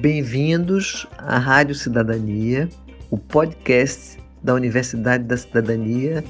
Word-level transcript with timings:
Bem-vindos 0.00 1.08
à 1.18 1.38
Rádio 1.38 1.74
Cidadania, 1.74 2.68
o 3.10 3.18
podcast 3.18 4.16
da 4.40 4.54
Universidade 4.54 5.24
da 5.24 5.36
Cidadania 5.36 6.22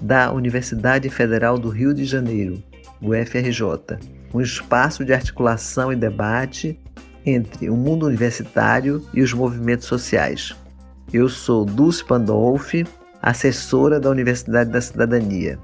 da 0.00 0.32
Universidade 0.32 1.08
Federal 1.08 1.56
do 1.56 1.68
Rio 1.68 1.94
de 1.94 2.04
Janeiro, 2.04 2.60
UFRJ, 3.00 3.96
um 4.34 4.40
espaço 4.40 5.04
de 5.04 5.12
articulação 5.12 5.92
e 5.92 5.96
debate 5.96 6.80
entre 7.24 7.70
o 7.70 7.76
mundo 7.76 8.06
universitário 8.06 9.06
e 9.14 9.22
os 9.22 9.32
movimentos 9.32 9.86
sociais. 9.86 10.56
Eu 11.12 11.28
sou 11.28 11.64
Dulce 11.64 12.04
Pandolfi, 12.04 12.84
assessora 13.22 14.00
da 14.00 14.10
Universidade 14.10 14.70
da 14.70 14.80
Cidadania. 14.80 15.60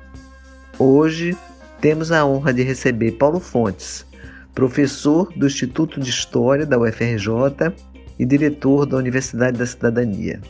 Hoje 0.79 1.37
temos 1.81 2.13
a 2.13 2.25
honra 2.25 2.55
de 2.55 2.63
receber 2.63 3.13
Paulo 3.13 3.41
Fontes, 3.41 4.07
professor 4.55 5.33
do 5.35 5.47
Instituto 5.47 6.01
de 6.01 6.11
História 6.11 6.67
da 6.67 6.79
UFRJ 6.79 7.73
e 8.19 8.25
diretor 8.25 8.87
da 8.87 8.97
Universidade 8.97 9.59
da 9.59 9.67
Cidadania. 9.67 10.41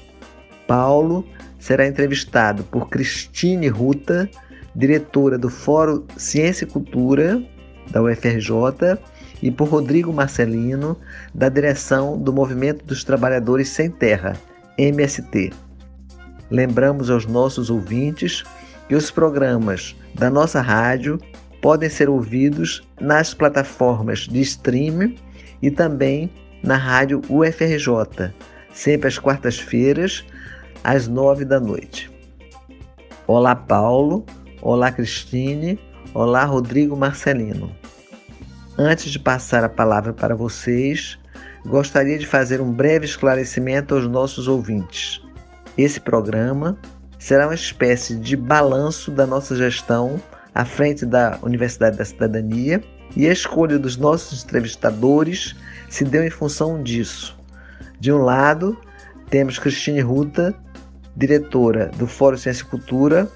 Paulo 0.66 1.24
será 1.58 1.86
entrevistado 1.86 2.64
por 2.64 2.88
Cristine 2.88 3.68
Ruta, 3.68 4.28
diretora 4.74 5.38
do 5.38 5.48
Fórum 5.48 6.04
Ciência 6.16 6.64
e 6.64 6.68
Cultura 6.68 7.42
da 7.90 8.02
UFRJ, 8.02 8.98
e 9.42 9.50
por 9.50 9.68
Rodrigo 9.68 10.12
Marcelino, 10.12 10.96
da 11.34 11.48
direção 11.48 12.16
do 12.16 12.32
Movimento 12.32 12.84
dos 12.84 13.02
Trabalhadores 13.02 13.68
Sem 13.68 13.90
Terra, 13.90 14.36
MST. 14.78 15.52
Lembramos 16.50 17.10
aos 17.10 17.26
nossos 17.26 17.68
ouvintes 17.68 18.44
que 18.88 18.94
os 18.94 19.10
programas 19.10 19.96
da 20.14 20.30
nossa 20.30 20.60
rádio 20.60 21.18
podem 21.62 21.88
ser 21.88 22.10
ouvidos 22.10 22.82
nas 23.00 23.32
plataformas 23.32 24.26
de 24.26 24.40
streaming 24.40 25.16
e 25.62 25.70
também 25.70 26.28
na 26.60 26.76
rádio 26.76 27.22
UFRJ, 27.30 28.34
sempre 28.74 29.06
às 29.06 29.16
quartas-feiras, 29.18 30.24
às 30.82 31.06
nove 31.06 31.44
da 31.44 31.60
noite. 31.60 32.10
Olá, 33.28 33.54
Paulo. 33.54 34.26
Olá, 34.60 34.90
Cristine. 34.90 35.78
Olá, 36.12 36.44
Rodrigo 36.44 36.96
Marcelino. 36.96 37.74
Antes 38.76 39.12
de 39.12 39.18
passar 39.20 39.62
a 39.62 39.68
palavra 39.68 40.12
para 40.12 40.34
vocês, 40.34 41.16
gostaria 41.64 42.18
de 42.18 42.26
fazer 42.26 42.60
um 42.60 42.72
breve 42.72 43.06
esclarecimento 43.06 43.94
aos 43.94 44.08
nossos 44.08 44.48
ouvintes. 44.48 45.22
Esse 45.78 46.00
programa 46.00 46.76
será 47.20 47.46
uma 47.46 47.54
espécie 47.54 48.16
de 48.16 48.36
balanço 48.36 49.12
da 49.12 49.26
nossa 49.26 49.54
gestão 49.54 50.20
à 50.54 50.64
frente 50.64 51.06
da 51.06 51.38
Universidade 51.42 51.96
da 51.96 52.04
Cidadania 52.04 52.82
e 53.16 53.26
a 53.28 53.32
escolha 53.32 53.78
dos 53.78 53.96
nossos 53.96 54.44
entrevistadores 54.44 55.54
se 55.88 56.04
deu 56.04 56.24
em 56.24 56.30
função 56.30 56.82
disso. 56.82 57.38
De 58.00 58.12
um 58.12 58.18
lado, 58.18 58.76
temos 59.30 59.58
Cristine 59.58 60.00
Ruta, 60.00 60.54
diretora 61.16 61.90
do 61.96 62.06
Fórum 62.06 62.36
Ciência 62.36 62.62
e 62.62 62.66
Cultura, 62.66 63.28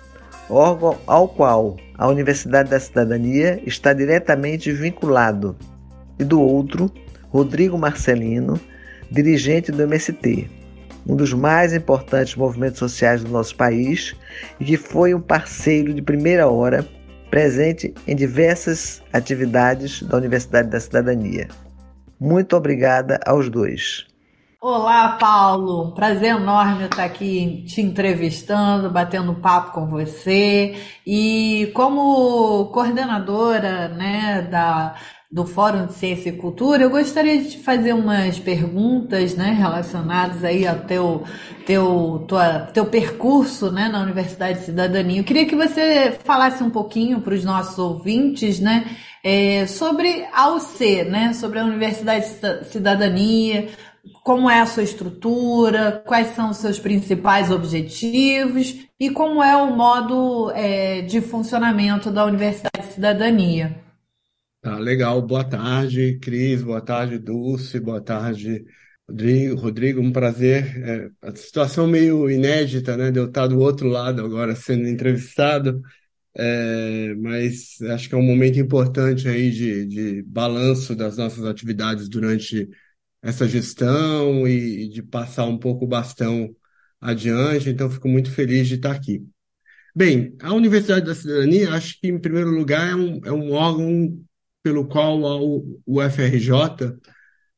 órgão 0.49 0.99
ao 1.07 1.29
qual 1.29 1.77
a 1.97 2.09
Universidade 2.09 2.71
da 2.71 2.81
Cidadania 2.81 3.61
está 3.67 3.93
diretamente 3.93 4.73
vinculado, 4.73 5.57
e 6.19 6.25
do 6.25 6.41
outro, 6.41 6.91
Rodrigo 7.29 7.77
Marcelino, 7.77 8.59
dirigente 9.11 9.71
do 9.71 9.83
MST, 9.83 10.49
um 11.07 11.15
dos 11.15 11.33
mais 11.33 11.73
importantes 11.75 12.35
movimentos 12.35 12.79
sociais 12.79 13.23
do 13.23 13.31
nosso 13.31 13.55
país 13.55 14.17
e 14.59 14.65
que 14.65 14.77
foi 14.77 15.15
um 15.15 15.21
parceiro 15.21 15.95
de 15.95 16.03
primeira 16.03 16.49
hora 16.49 16.87
presente 17.37 17.93
em 18.09 18.17
diversas 18.17 19.03
atividades 19.13 20.03
da 20.03 20.17
Universidade 20.17 20.71
da 20.71 20.81
Cidadania. 20.81 21.49
Muito 22.19 22.57
obrigada 22.57 23.21
aos 23.27 23.51
dois. 23.51 24.07
Olá, 24.59 25.19
Paulo. 25.21 25.93
Prazer 25.95 26.35
enorme 26.35 26.87
estar 26.87 27.05
aqui 27.05 27.63
te 27.69 27.83
entrevistando, 27.83 28.91
batendo 28.91 29.35
papo 29.35 29.73
com 29.73 29.87
você. 29.87 30.77
E 31.07 31.71
como 31.75 32.71
coordenadora 32.73 33.89
né, 33.89 34.49
da, 34.51 34.95
do 35.31 35.45
Fórum 35.45 35.87
de 35.87 35.95
Ciência 35.95 36.31
e 36.31 36.37
Cultura, 36.37 36.85
eu 36.85 36.91
gostaria 36.91 37.43
de 37.43 37.51
te 37.51 37.59
fazer 37.59 37.93
umas 37.93 38.39
perguntas 38.39 39.35
né, 39.35 39.53
relacionadas 39.59 40.45
aí 40.45 40.67
ao 40.67 40.79
teu, 40.81 41.25
teu, 41.67 42.25
tua, 42.29 42.61
teu 42.73 42.87
percurso 42.87 43.73
né, 43.73 43.89
na 43.89 44.03
Universidade 44.03 44.61
de 44.61 44.67
Cidadania. 44.67 45.21
Eu 45.21 45.25
queria 45.25 45.47
que 45.47 45.57
você 45.57 46.17
falasse 46.25 46.63
um 46.63 46.71
pouquinho 46.71 47.21
para 47.21 47.35
os 47.35 47.45
nossos 47.45 47.77
ouvintes 47.79 48.61
né, 48.61 48.87
é, 49.25 49.67
sobre 49.67 50.25
a 50.33 50.51
UC, 50.55 51.05
né, 51.05 51.33
sobre 51.33 51.59
a 51.59 51.65
Universidade 51.65 52.27
de 52.27 52.65
Cidadania, 52.67 53.69
como 54.23 54.49
é 54.49 54.61
a 54.61 54.67
sua 54.67 54.85
estrutura, 54.85 56.03
quais 56.07 56.29
são 56.37 56.51
os 56.51 56.59
seus 56.59 56.79
principais 56.79 57.51
objetivos 57.51 58.77
e 58.99 59.11
como 59.11 59.43
é 59.43 59.57
o 59.57 59.75
modo 59.75 60.53
é, 60.55 61.03
de 61.03 61.21
funcionamento 61.21 62.13
da 62.13 62.25
Universidade 62.25 62.87
de 62.87 62.95
Cidadania. 62.95 63.86
Tá, 64.67 64.79
legal. 64.81 65.23
Boa 65.23 65.45
tarde, 65.45 66.19
Cris. 66.19 66.61
Boa 66.61 66.81
tarde, 66.81 67.21
Dulce. 67.21 67.79
Boa 67.79 68.01
tarde, 68.01 68.65
Rodrigo. 69.09 69.55
Rodrigo, 69.55 70.01
um 70.01 70.11
prazer. 70.11 70.77
É, 70.85 71.09
a 71.23 71.37
situação 71.37 71.87
meio 71.87 72.29
inédita, 72.29 72.97
né, 72.97 73.13
de 73.13 73.21
eu 73.21 73.27
estar 73.29 73.47
do 73.47 73.61
outro 73.61 73.87
lado 73.87 74.25
agora 74.25 74.57
sendo 74.57 74.89
entrevistado, 74.89 75.81
é, 76.37 77.15
mas 77.15 77.81
acho 77.93 78.09
que 78.09 78.17
é 78.17 78.19
um 78.19 78.23
momento 78.27 78.59
importante 78.59 79.29
aí 79.29 79.53
de, 79.53 79.87
de 79.87 80.23
balanço 80.25 80.97
das 80.97 81.17
nossas 81.17 81.45
atividades 81.45 82.09
durante 82.09 82.69
essa 83.23 83.47
gestão 83.49 84.49
e, 84.49 84.87
e 84.87 84.89
de 84.89 85.03
passar 85.03 85.45
um 85.47 85.59
pouco 85.59 85.85
o 85.85 85.89
bastão 85.89 86.53
adiante. 87.01 87.71
Então, 87.71 87.89
fico 87.89 88.09
muito 88.09 88.33
feliz 88.33 88.67
de 88.69 88.75
estar 88.75 88.93
aqui. 88.93 89.25
Bem, 89.95 90.37
a 90.43 90.53
Universidade 90.53 91.07
da 91.07 91.15
Cidadania, 91.15 91.73
acho 91.73 92.01
que, 92.01 92.09
em 92.09 92.19
primeiro 92.19 92.51
lugar, 92.51 92.91
é 92.91 92.95
um, 92.95 93.21
é 93.25 93.33
um 93.33 93.53
órgão 93.53 94.26
pelo 94.67 94.85
qual 94.85 95.21
o 95.23 95.81
UFRJ 95.87 96.99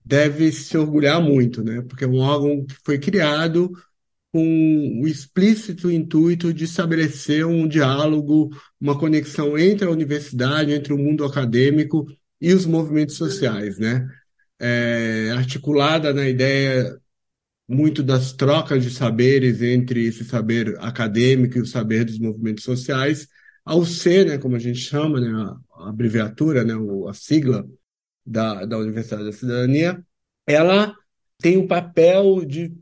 deve 0.04 0.52
se 0.52 0.76
orgulhar 0.76 1.22
muito, 1.22 1.64
né? 1.64 1.80
Porque 1.80 2.04
é 2.04 2.06
um 2.06 2.18
órgão 2.18 2.66
que 2.66 2.74
foi 2.84 2.98
criado 2.98 3.72
com 4.30 5.00
o 5.02 5.08
explícito 5.08 5.90
intuito 5.90 6.52
de 6.52 6.64
estabelecer 6.64 7.46
um 7.46 7.66
diálogo, 7.66 8.50
uma 8.78 8.98
conexão 8.98 9.56
entre 9.56 9.86
a 9.86 9.90
universidade, 9.90 10.70
entre 10.70 10.92
o 10.92 10.98
mundo 10.98 11.24
acadêmico 11.24 12.06
e 12.38 12.52
os 12.52 12.66
movimentos 12.66 13.16
sociais, 13.16 13.78
né? 13.78 14.06
É, 14.60 15.30
articulada 15.34 16.12
na 16.12 16.28
ideia 16.28 16.94
muito 17.66 18.02
das 18.02 18.34
trocas 18.34 18.84
de 18.84 18.90
saberes 18.90 19.62
entre 19.62 20.04
esse 20.04 20.26
saber 20.26 20.76
acadêmico 20.80 21.56
e 21.56 21.62
o 21.62 21.66
saber 21.66 22.04
dos 22.04 22.18
movimentos 22.18 22.64
sociais, 22.64 23.26
ao 23.68 23.84
ser, 23.84 24.24
né, 24.24 24.38
como 24.38 24.56
a 24.56 24.58
gente 24.58 24.78
chama, 24.78 25.20
né, 25.20 25.28
a 25.74 25.90
abreviatura, 25.90 26.64
né, 26.64 26.72
a 27.06 27.12
sigla 27.12 27.68
da, 28.24 28.64
da 28.64 28.78
Universidade 28.78 29.24
da 29.24 29.32
Cidadania, 29.32 30.02
ela 30.46 30.96
tem 31.36 31.58
o 31.58 31.64
um 31.64 31.66
papel 31.66 32.46
de, 32.46 32.74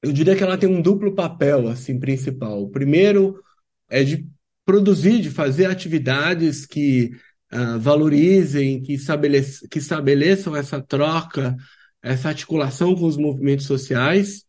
eu 0.00 0.12
diria 0.12 0.36
que 0.36 0.42
ela 0.44 0.56
tem 0.56 0.68
um 0.68 0.80
duplo 0.80 1.12
papel, 1.12 1.66
assim, 1.66 1.98
principal. 1.98 2.62
O 2.62 2.70
primeiro 2.70 3.42
é 3.90 4.04
de 4.04 4.28
produzir, 4.64 5.20
de 5.20 5.28
fazer 5.28 5.66
atividades 5.66 6.64
que 6.64 7.10
uh, 7.52 7.76
valorizem, 7.80 8.80
que, 8.80 8.92
estabeleçam, 8.92 9.68
que 9.68 9.80
estabeleçam 9.80 10.54
essa 10.54 10.80
troca, 10.80 11.56
essa 12.00 12.28
articulação 12.28 12.94
com 12.94 13.06
os 13.06 13.16
movimentos 13.16 13.66
sociais, 13.66 14.44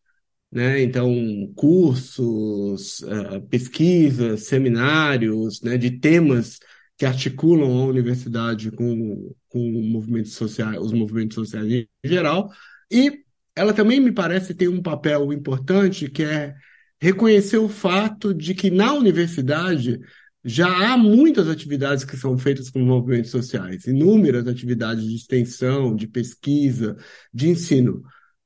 né? 0.52 0.82
Então, 0.82 1.14
cursos, 1.56 3.02
uh, 3.02 3.42
pesquisas, 3.50 4.44
seminários, 4.44 5.62
né, 5.62 5.78
de 5.78 5.92
temas 5.92 6.60
que 6.98 7.06
articulam 7.06 7.82
a 7.82 7.86
universidade 7.86 8.72
com, 8.72 9.34
com 9.48 9.60
movimentos 9.90 10.34
sociais, 10.34 10.78
os 10.80 10.92
movimentos 10.92 11.36
sociais 11.36 11.72
em 11.72 11.88
geral, 12.04 12.51
e 12.92 13.24
ela 13.56 13.74
também 13.74 14.00
me 14.00 14.12
parece 14.12 14.54
ter 14.54 14.68
um 14.68 14.81
papel 14.81 15.31
importante 15.31 16.10
que 16.10 16.24
é 16.24 16.56
reconhecer 17.00 17.57
o 17.57 17.69
fato 17.69 18.34
de 18.34 18.54
que 18.54 18.69
na 18.69 18.94
universidade 18.94 20.00
já 20.44 20.68
há 20.68 20.98
muitas 20.98 21.48
atividades 21.48 22.04
que 22.04 22.18
são 22.18 22.38
feitas 22.38 22.69
com 22.69 22.80
movimentos 22.80 23.31
sociais, 23.31 23.86
inúmeras 23.86 24.48
atividades 24.48 25.04
de 25.06 25.16
extensão, 25.16 25.96
de 25.96 26.07
pesquisa, 26.07 26.98
de 27.34 27.50
ensino. 27.50 28.01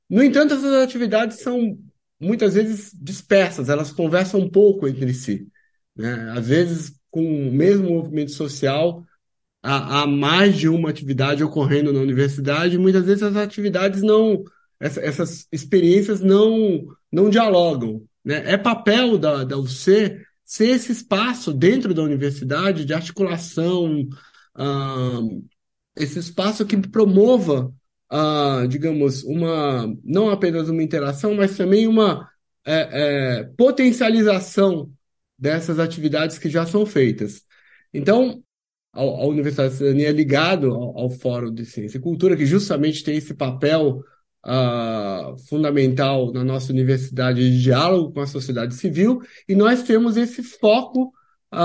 No 0.08 0.22
entanto, 0.22 0.54
essas 0.54 0.82
atividades 0.82 1.40
são 1.40 1.78
muitas 2.20 2.54
vezes 2.54 2.92
dispersas, 2.94 3.68
elas 3.68 3.92
conversam 3.92 4.40
um 4.40 4.50
pouco 4.50 4.88
entre 4.88 5.12
si. 5.14 5.48
Né? 5.96 6.32
Às 6.36 6.46
vezes, 6.46 7.00
com 7.10 7.48
o 7.48 7.52
mesmo 7.52 7.90
movimento 7.90 8.32
social, 8.32 9.04
há, 9.62 10.02
há 10.02 10.06
mais 10.06 10.56
de 10.56 10.68
uma 10.68 10.90
atividade 10.90 11.42
ocorrendo 11.44 11.92
na 11.92 12.00
universidade, 12.00 12.74
e 12.74 12.78
muitas 12.78 13.04
vezes 13.04 13.22
essas 13.22 13.36
atividades 13.36 14.02
não, 14.02 14.44
essa, 14.80 15.00
essas 15.00 15.46
experiências 15.50 16.20
não, 16.20 16.86
não 17.10 17.30
dialogam. 17.30 18.02
Né? 18.24 18.52
É 18.52 18.56
papel 18.56 19.18
da, 19.18 19.44
da 19.44 19.56
UC 19.56 20.20
ser 20.44 20.68
esse 20.68 20.92
espaço 20.92 21.52
dentro 21.52 21.94
da 21.94 22.02
universidade 22.02 22.84
de 22.84 22.92
articulação, 22.92 24.06
esse 25.96 26.18
espaço 26.18 26.66
que 26.66 26.76
promova 26.76 27.72
uh, 28.12 28.66
digamos, 28.68 29.24
uma 29.24 29.92
não 30.04 30.30
apenas 30.30 30.68
uma 30.68 30.82
interação, 30.82 31.34
mas 31.34 31.56
também 31.56 31.86
uma 31.86 32.28
é, 32.64 33.40
é, 33.40 33.44
potencialização 33.56 34.90
dessas 35.38 35.78
atividades 35.78 36.38
que 36.38 36.48
já 36.48 36.64
são 36.66 36.86
feitas. 36.86 37.42
Então, 37.92 38.42
a, 38.92 39.00
a 39.00 39.26
Universidade 39.26 39.72
de 39.72 39.78
Cidadania 39.78 40.08
é 40.08 40.12
ligado 40.12 40.72
ao, 40.72 40.98
ao, 40.98 41.10
Fórum 41.10 41.52
de 41.52 41.66
Ciência 41.66 41.98
e 41.98 42.00
Cultura, 42.00 42.36
que 42.36 42.46
justamente 42.46 43.04
tem 43.04 43.16
esse 43.16 43.34
papel 43.34 44.02
fundamental 45.48 46.30
na 46.30 46.44
nossa 46.44 46.70
universidade 46.70 47.40
de 47.50 47.62
diálogo 47.62 48.12
com 48.12 48.20
a 48.20 48.26
sociedade 48.26 48.74
civil, 48.74 49.22
e 49.48 49.54
nós 49.54 49.82
temos 49.84 50.18
esse 50.18 50.42
foco 50.42 51.10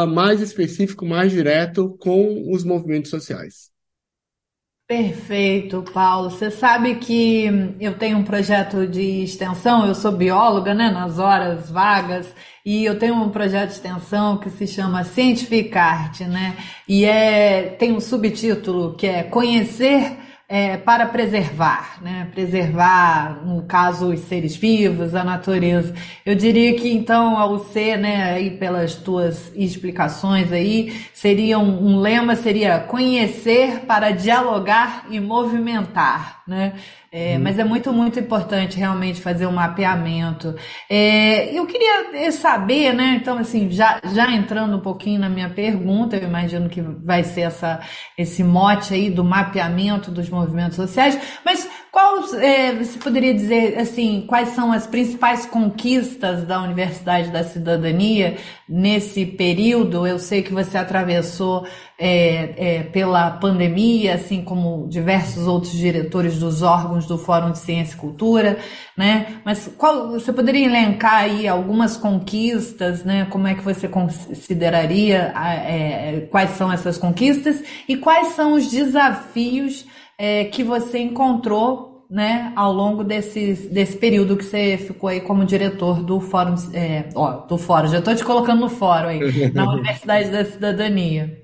mais 0.07 0.39
específico, 0.39 1.06
mais 1.06 1.30
direto 1.30 1.97
com 2.00 2.50
os 2.50 2.63
movimentos 2.63 3.12
sociais. 3.12 3.69
Perfeito, 4.89 5.83
Paulo. 5.94 6.31
Você 6.31 6.50
sabe 6.50 6.95
que 6.95 7.45
eu 7.80 7.95
tenho 7.95 8.18
um 8.18 8.24
projeto 8.24 8.88
de 8.88 9.21
extensão, 9.24 9.86
eu 9.86 9.94
sou 9.94 10.12
bióloga, 10.12 10.74
né, 10.74 10.89
nas 10.89 11.19
horas 11.19 11.69
vagas, 11.69 12.33
e 12.65 12.86
eu 12.86 12.97
tenho 12.97 13.13
um 13.13 13.30
projeto 13.30 13.68
de 13.68 13.75
extensão 13.75 14.39
que 14.39 14.50
se 14.50 14.65
chama 14.65 15.03
Cientificarte, 15.03 16.24
né? 16.24 16.57
E 16.88 17.06
é 17.06 17.75
tem 17.77 17.91
um 17.91 18.00
subtítulo 18.00 18.95
que 18.95 19.06
é 19.06 19.21
Conhecer 19.21 20.18
é, 20.51 20.78
para 20.78 21.06
preservar, 21.06 22.01
né? 22.01 22.28
Preservar, 22.34 23.46
no 23.46 23.62
caso, 23.62 24.12
os 24.12 24.22
seres 24.22 24.56
vivos, 24.56 25.13
a 25.13 25.24
natureza. 25.24 25.94
Eu 26.25 26.34
diria 26.34 26.75
que 26.75 26.92
então 26.92 27.38
ao 27.38 27.60
ser, 27.60 28.00
né, 28.00 28.34
aí 28.34 28.57
pelas 28.57 28.96
tuas 28.96 29.51
explicações 29.56 30.51
aí, 30.51 31.06
seria 31.13 31.60
um, 31.60 31.90
um 31.90 32.00
lema 32.00 32.36
seria 32.36 32.80
conhecer 32.80 33.81
para 33.81 34.10
dialogar 34.10 35.06
e 35.12 35.19
movimentar, 35.19 36.42
né? 36.48 36.74
É, 37.12 37.38
hum. 37.38 37.42
Mas 37.42 37.57
é 37.57 37.63
muito, 37.63 37.92
muito 37.92 38.19
importante 38.19 38.78
realmente 38.78 39.19
fazer 39.19 39.48
um 39.48 39.51
mapeamento. 39.51 40.56
É, 40.90 41.57
eu 41.57 41.66
queria 41.66 42.31
saber, 42.31 42.94
né? 42.94 43.18
Então, 43.19 43.38
assim, 43.38 43.69
já, 43.72 44.00
já 44.13 44.31
entrando 44.31 44.78
um 44.78 44.80
pouquinho 44.80 45.19
na 45.19 45.30
minha 45.30 45.50
pergunta, 45.50 46.16
eu 46.16 46.24
imagino 46.28 46.69
que 46.69 46.81
vai 46.81 47.24
ser 47.24 47.42
essa, 47.42 47.80
esse 48.18 48.44
mote 48.44 48.94
aí 48.94 49.10
do 49.10 49.24
mapeamento 49.24 50.12
dos 50.12 50.30
movimentos 50.30 50.38
sociais, 50.75 51.19
mas 51.44 51.69
qual 51.91 52.24
é, 52.36 52.71
você 52.75 53.00
poderia 53.00 53.33
dizer 53.33 53.80
assim, 53.80 54.24
quais 54.27 54.50
são 54.50 54.71
as 54.71 54.86
principais 54.86 55.45
conquistas 55.47 56.45
da 56.45 56.62
Universidade 56.62 57.31
da 57.31 57.44
Cidadania 57.44 58.38
nesse 58.68 59.25
período? 59.25 60.06
Eu 60.06 60.19
sei 60.19 60.44
que 60.44 60.53
você 60.53 60.77
atravessou 60.77 61.65
é, 61.97 62.77
é, 62.77 62.83
pela 62.83 63.31
pandemia, 63.31 64.13
assim 64.13 64.44
como 64.44 64.88
diversos 64.88 65.47
outros 65.47 65.74
diretores 65.74 66.38
dos 66.38 66.62
órgãos 66.62 67.07
do 67.07 67.18
Fórum 67.18 67.51
de 67.51 67.57
Ciência 67.57 67.95
e 67.95 67.97
Cultura, 67.97 68.59
né? 68.95 69.41
Mas 69.44 69.68
qual, 69.75 70.12
você 70.12 70.31
poderia 70.31 70.68
elencar 70.68 71.24
aí 71.24 71.47
algumas 71.47 71.97
conquistas, 71.97 73.03
né? 73.03 73.25
Como 73.31 73.47
é 73.47 73.56
que 73.56 73.63
você 73.63 73.88
consideraria 73.88 75.33
é, 75.36 76.27
quais 76.30 76.51
são 76.51 76.71
essas 76.71 77.00
conquistas 77.00 77.63
e 77.88 77.97
quais 77.97 78.30
são 78.30 78.53
os 78.53 78.69
desafios 78.69 79.86
é, 80.19 80.44
que 80.44 80.66
você 80.66 81.00
encontrou 81.00 82.06
né, 82.12 82.51
ao 82.56 82.74
longo 82.74 83.04
desse, 83.06 83.54
desse 83.69 83.95
período 83.95 84.36
que 84.36 84.44
você 84.44 84.77
ficou 84.77 85.07
aí 85.07 85.21
como 85.21 85.45
diretor 85.45 86.04
do 86.04 86.19
Fórum, 86.19 86.56
é, 86.74 87.07
ó, 87.16 87.45
do 87.45 87.57
Fórum, 87.57 87.88
já 87.88 88.00
estou 88.00 88.13
te 88.13 88.25
colocando 88.25 88.60
no 88.60 88.69
Fórum 88.69 89.07
aí, 89.07 89.19
na 89.54 89.71
Universidade 89.71 90.30
da 90.30 90.44
Cidadania. 90.44 91.42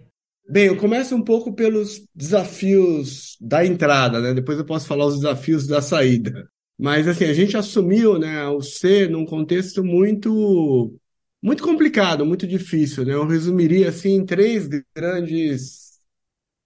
Bem, 0.49 0.65
eu 0.65 0.77
começo 0.77 1.15
um 1.15 1.21
pouco 1.21 1.53
pelos 1.53 2.03
desafios 2.13 3.37
da 3.39 3.65
entrada, 3.65 4.19
né? 4.19 4.33
Depois 4.33 4.59
eu 4.59 4.65
posso 4.65 4.87
falar 4.87 5.05
os 5.05 5.15
desafios 5.15 5.65
da 5.65 5.81
saída. 5.81 6.47
Mas 6.77 7.07
assim, 7.07 7.25
a 7.25 7.33
gente 7.33 7.55
assumiu, 7.55 8.19
né, 8.19 8.45
o 8.49 8.61
ser 8.61 9.09
num 9.09 9.25
contexto 9.25 9.83
muito 9.83 10.93
muito 11.41 11.63
complicado, 11.63 12.25
muito 12.25 12.45
difícil, 12.45 13.05
né? 13.05 13.13
Eu 13.13 13.25
resumiria 13.25 13.89
assim 13.89 14.15
em 14.15 14.25
três 14.25 14.67
grandes 14.95 15.84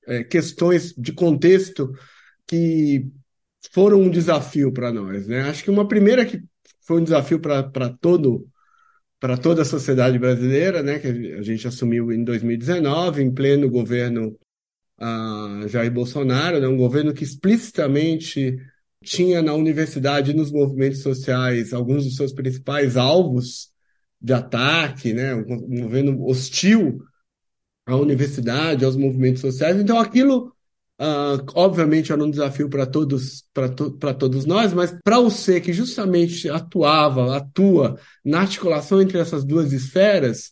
é, 0.08 0.24
questões 0.24 0.94
de 0.98 1.14
contexto 1.14 1.94
que 2.48 3.08
foram 3.72 4.02
um 4.02 4.10
desafio 4.10 4.72
para 4.72 4.92
nós. 4.92 5.28
Né? 5.28 5.42
Acho 5.42 5.64
que 5.64 5.70
uma 5.70 5.88
primeira 5.88 6.26
que 6.26 6.42
foi 6.82 7.00
um 7.00 7.04
desafio 7.04 7.40
para 7.40 7.90
todo 8.02 8.48
para 9.20 9.38
toda 9.38 9.64
a 9.64 9.66
sociedade 9.66 10.18
brasileira, 10.18 10.82
né, 10.82 10.98
que 10.98 11.08
a 11.08 11.42
gente 11.42 11.68
assumiu 11.68 12.10
em 12.10 12.24
2019, 12.24 13.22
em 13.22 13.34
pleno 13.34 13.70
governo 13.70 14.38
uh, 14.98 15.68
Jair 15.68 15.92
Bolsonaro, 15.92 16.60
né, 16.60 16.68
um 16.68 16.78
governo 16.78 17.14
que 17.14 17.26
explicitamente 17.26 18.58
tinha 19.04 19.42
na 19.42 19.54
universidade 19.54 20.32
e 20.32 20.34
nos 20.34 20.52
movimentos 20.52 21.02
sociais 21.02 21.74
alguns 21.74 22.06
dos 22.06 22.16
seus 22.16 22.32
principais 22.32 22.96
alvos 22.96 23.72
de 24.22 24.34
ataque, 24.34 25.14
né, 25.14 25.36
um 25.36 25.82
governo 25.82 26.26
hostil 26.26 27.02
à 27.94 27.98
universidade, 27.98 28.86
aos 28.86 28.96
movimentos 28.96 29.42
sociais. 29.42 29.80
Então, 29.80 30.00
aquilo, 30.00 30.54
uh, 31.00 31.44
obviamente, 31.56 32.12
era 32.12 32.24
um 32.24 32.30
desafio 32.30 32.70
para 32.70 32.86
todos, 32.86 33.44
para 33.54 33.70
to 33.70 33.92
todos 33.92 34.46
nós, 34.46 34.74
mas 34.74 34.96
para 35.04 35.20
o 35.20 35.30
que 35.62 35.74
justamente 35.74 36.50
atuava, 36.50 37.36
atua 37.36 38.00
na 38.24 38.42
articulação 38.42 39.02
entre 39.02 39.18
essas 39.18 39.44
duas 39.44 39.74
esferas, 39.74 40.52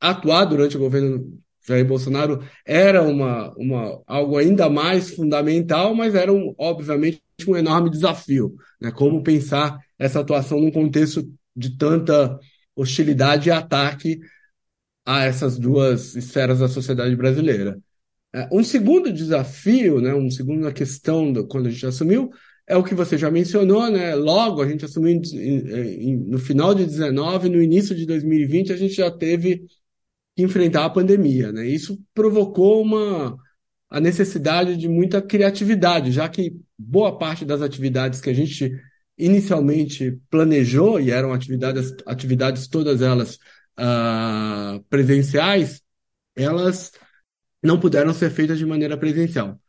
atuar 0.00 0.44
durante 0.46 0.76
o 0.76 0.80
governo 0.80 1.40
Jair 1.66 1.86
Bolsonaro 1.86 2.42
era 2.66 3.02
uma, 3.02 3.52
uma, 3.56 4.02
algo 4.06 4.36
ainda 4.38 4.68
mais 4.68 5.10
fundamental, 5.10 5.94
mas 5.94 6.14
era, 6.14 6.32
um, 6.32 6.54
obviamente, 6.58 7.22
um 7.46 7.56
enorme 7.56 7.90
desafio. 7.90 8.54
Né? 8.80 8.90
Como 8.90 9.22
pensar 9.22 9.78
essa 9.98 10.20
atuação 10.20 10.60
num 10.60 10.70
contexto 10.70 11.22
de 11.54 11.76
tanta 11.76 12.38
hostilidade 12.74 13.48
e 13.48 13.52
ataque 13.52 14.20
a 15.04 15.24
essas 15.24 15.58
duas 15.58 16.14
esferas 16.14 16.60
da 16.60 16.68
sociedade 16.68 17.14
brasileira. 17.16 17.78
É, 18.32 18.48
um 18.52 18.62
segundo 18.62 19.12
desafio, 19.12 20.00
né, 20.00 20.14
uma 20.14 20.30
segunda 20.30 20.72
questão 20.72 21.32
do, 21.32 21.46
quando 21.46 21.66
a 21.66 21.70
gente 21.70 21.86
assumiu, 21.86 22.30
é 22.66 22.76
o 22.76 22.84
que 22.84 22.94
você 22.94 23.18
já 23.18 23.30
mencionou, 23.30 23.90
né? 23.90 24.14
Logo, 24.14 24.62
a 24.62 24.68
gente 24.68 24.84
assumiu 24.84 25.10
em, 25.12 25.20
em, 25.34 26.16
no 26.16 26.38
final 26.38 26.72
de 26.72 26.86
19, 26.86 27.48
no 27.48 27.60
início 27.60 27.96
de 27.96 28.06
2020, 28.06 28.72
a 28.72 28.76
gente 28.76 28.94
já 28.94 29.10
teve 29.10 29.64
que 30.36 30.42
enfrentar 30.44 30.84
a 30.84 30.90
pandemia, 30.90 31.50
né? 31.50 31.66
Isso 31.66 31.98
provocou 32.14 32.82
uma 32.82 33.36
a 33.90 34.00
necessidade 34.00 34.76
de 34.76 34.88
muita 34.88 35.20
criatividade, 35.20 36.12
já 36.12 36.28
que 36.28 36.54
boa 36.78 37.18
parte 37.18 37.44
das 37.44 37.60
atividades 37.60 38.20
que 38.20 38.30
a 38.30 38.32
gente 38.32 38.72
inicialmente 39.18 40.16
planejou, 40.30 41.00
e 41.00 41.10
eram 41.10 41.32
atividades, 41.32 41.92
atividades 42.06 42.68
todas 42.68 43.02
elas 43.02 43.36
uh, 43.78 44.82
presenciais, 44.88 45.82
elas 46.34 46.92
não 47.62 47.78
puderam 47.78 48.12
ser 48.12 48.30
feitas 48.30 48.58
de 48.58 48.66
maneira 48.66 48.96
presencial. 48.96 49.60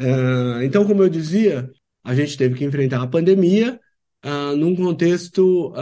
Uh, 0.00 0.62
então, 0.62 0.86
como 0.86 1.02
eu 1.02 1.08
dizia, 1.08 1.70
a 2.02 2.14
gente 2.14 2.36
teve 2.36 2.56
que 2.56 2.64
enfrentar 2.64 3.02
a 3.02 3.06
pandemia 3.06 3.78
uh, 4.24 4.56
num 4.56 4.74
contexto 4.74 5.72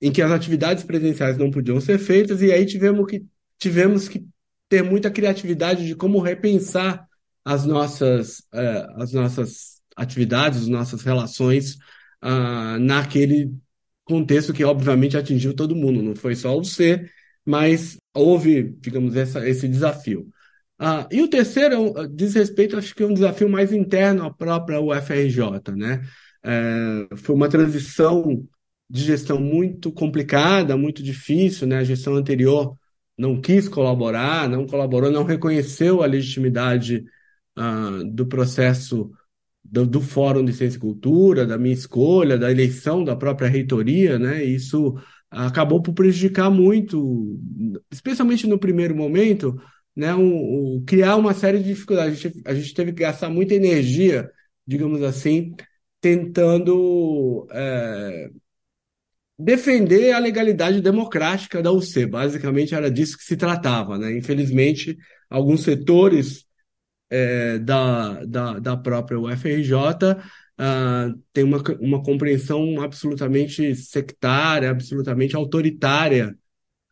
em 0.00 0.12
que 0.12 0.20
as 0.20 0.30
atividades 0.30 0.84
presenciais 0.84 1.38
não 1.38 1.50
podiam 1.50 1.80
ser 1.80 1.98
feitas, 1.98 2.42
e 2.42 2.52
aí 2.52 2.66
tivemos 2.66 3.06
que, 3.06 3.24
tivemos 3.58 4.08
que 4.08 4.26
ter 4.68 4.82
muita 4.82 5.10
criatividade 5.10 5.86
de 5.86 5.94
como 5.94 6.20
repensar 6.20 7.06
as 7.44 7.64
nossas, 7.64 8.40
uh, 8.52 9.02
as 9.02 9.12
nossas 9.12 9.80
atividades, 9.96 10.62
as 10.62 10.68
nossas 10.68 11.02
relações 11.02 11.78
naquele 12.80 13.52
contexto 14.06 14.52
que 14.54 14.64
obviamente 14.64 15.16
atingiu 15.16 15.54
todo 15.54 15.76
mundo, 15.76 16.02
não 16.02 16.16
foi 16.16 16.34
só 16.36 16.56
o 16.58 16.64
C, 16.64 17.10
mas 17.44 17.96
houve, 18.14 18.74
digamos, 18.80 19.16
essa, 19.16 19.46
esse 19.48 19.68
desafio. 19.68 20.28
Ah, 20.78 21.08
e 21.10 21.22
o 21.22 21.28
terceiro 21.28 21.94
é 21.98 22.08
diz 22.08 22.34
respeito, 22.34 22.76
acho 22.76 22.94
que 22.94 23.02
é 23.02 23.06
um 23.06 23.14
desafio 23.14 23.48
mais 23.48 23.72
interno 23.72 24.24
à 24.24 24.32
própria 24.32 24.80
UFRJ, 24.80 25.72
né? 25.76 26.02
É, 26.44 27.16
foi 27.16 27.34
uma 27.34 27.48
transição 27.48 28.46
de 28.88 29.02
gestão 29.04 29.40
muito 29.40 29.92
complicada, 29.92 30.76
muito 30.76 31.02
difícil, 31.02 31.66
né? 31.66 31.78
A 31.78 31.84
gestão 31.84 32.14
anterior 32.14 32.76
não 33.18 33.40
quis 33.40 33.68
colaborar, 33.68 34.48
não 34.48 34.66
colaborou, 34.66 35.10
não 35.10 35.24
reconheceu 35.24 36.02
a 36.02 36.06
legitimidade 36.06 37.04
ah, 37.56 38.02
do 38.06 38.26
processo 38.26 39.10
do, 39.70 39.86
do, 39.86 40.00
Fórum 40.00 40.44
de 40.44 40.52
Ciência 40.52 40.76
e 40.76 40.80
Cultura, 40.80 41.46
da 41.46 41.58
minha 41.58 41.74
escolha, 41.74 42.38
da 42.38 42.50
eleição 42.50 43.04
da 43.04 43.16
própria 43.16 43.48
reitoria, 43.48 44.18
né? 44.18 44.42
Isso 44.44 44.94
acabou 45.30 45.82
por 45.82 45.92
prejudicar 45.92 46.50
muito, 46.50 47.38
especialmente 47.90 48.46
no 48.46 48.58
primeiro 48.58 48.94
momento, 48.94 49.60
né? 49.94 50.14
Um, 50.14 50.76
um, 50.76 50.84
criar 50.86 51.16
uma 51.16 51.34
série 51.34 51.58
de 51.58 51.64
dificuldades. 51.64 52.18
A 52.18 52.28
gente, 52.28 52.42
a 52.44 52.54
gente, 52.54 52.74
teve 52.74 52.92
que 52.92 53.02
gastar 53.02 53.28
muita 53.28 53.54
energia, 53.54 54.30
digamos 54.66 55.02
assim, 55.02 55.54
tentando 56.00 57.46
é, 57.50 58.30
defender 59.38 60.12
a 60.12 60.18
legalidade 60.18 60.80
democrática 60.80 61.62
da 61.62 61.72
UC. 61.72 62.06
Basicamente 62.06 62.74
era 62.74 62.90
disso 62.90 63.18
que 63.18 63.24
se 63.24 63.36
tratava, 63.36 63.98
né? 63.98 64.16
Infelizmente, 64.16 64.96
alguns 65.28 65.62
setores 65.62 66.45
é, 67.10 67.58
da, 67.58 68.24
da, 68.24 68.58
da 68.58 68.76
própria 68.76 69.18
UFRJ 69.18 69.74
uh, 70.58 71.22
tem 71.32 71.44
uma, 71.44 71.62
uma 71.80 72.02
compreensão 72.02 72.80
absolutamente 72.80 73.74
sectária, 73.76 74.70
absolutamente 74.70 75.36
autoritária 75.36 76.36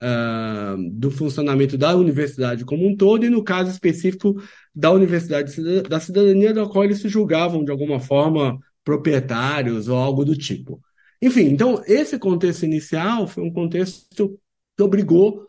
uh, 0.03 0.91
do 0.93 1.11
funcionamento 1.11 1.77
da 1.77 1.95
universidade 1.97 2.65
como 2.65 2.87
um 2.87 2.97
todo, 2.97 3.25
e 3.25 3.31
no 3.31 3.43
caso 3.43 3.71
específico 3.71 4.41
da 4.75 4.91
Universidade 4.91 5.53
da 5.89 6.01
Cidadania, 6.01 6.53
da 6.53 6.67
qual 6.67 6.85
eles 6.85 7.01
se 7.01 7.09
julgavam 7.09 7.65
de 7.65 7.71
alguma 7.71 8.01
forma 8.01 8.59
proprietários 8.85 9.89
ou 9.89 9.97
algo 9.97 10.25
do 10.25 10.37
tipo. 10.37 10.81
Enfim, 11.23 11.45
então 11.45 11.83
esse 11.87 12.19
contexto 12.19 12.65
inicial 12.65 13.27
foi 13.27 13.43
um 13.43 13.53
contexto 13.53 14.39
que 14.77 14.83
obrigou 14.83 15.47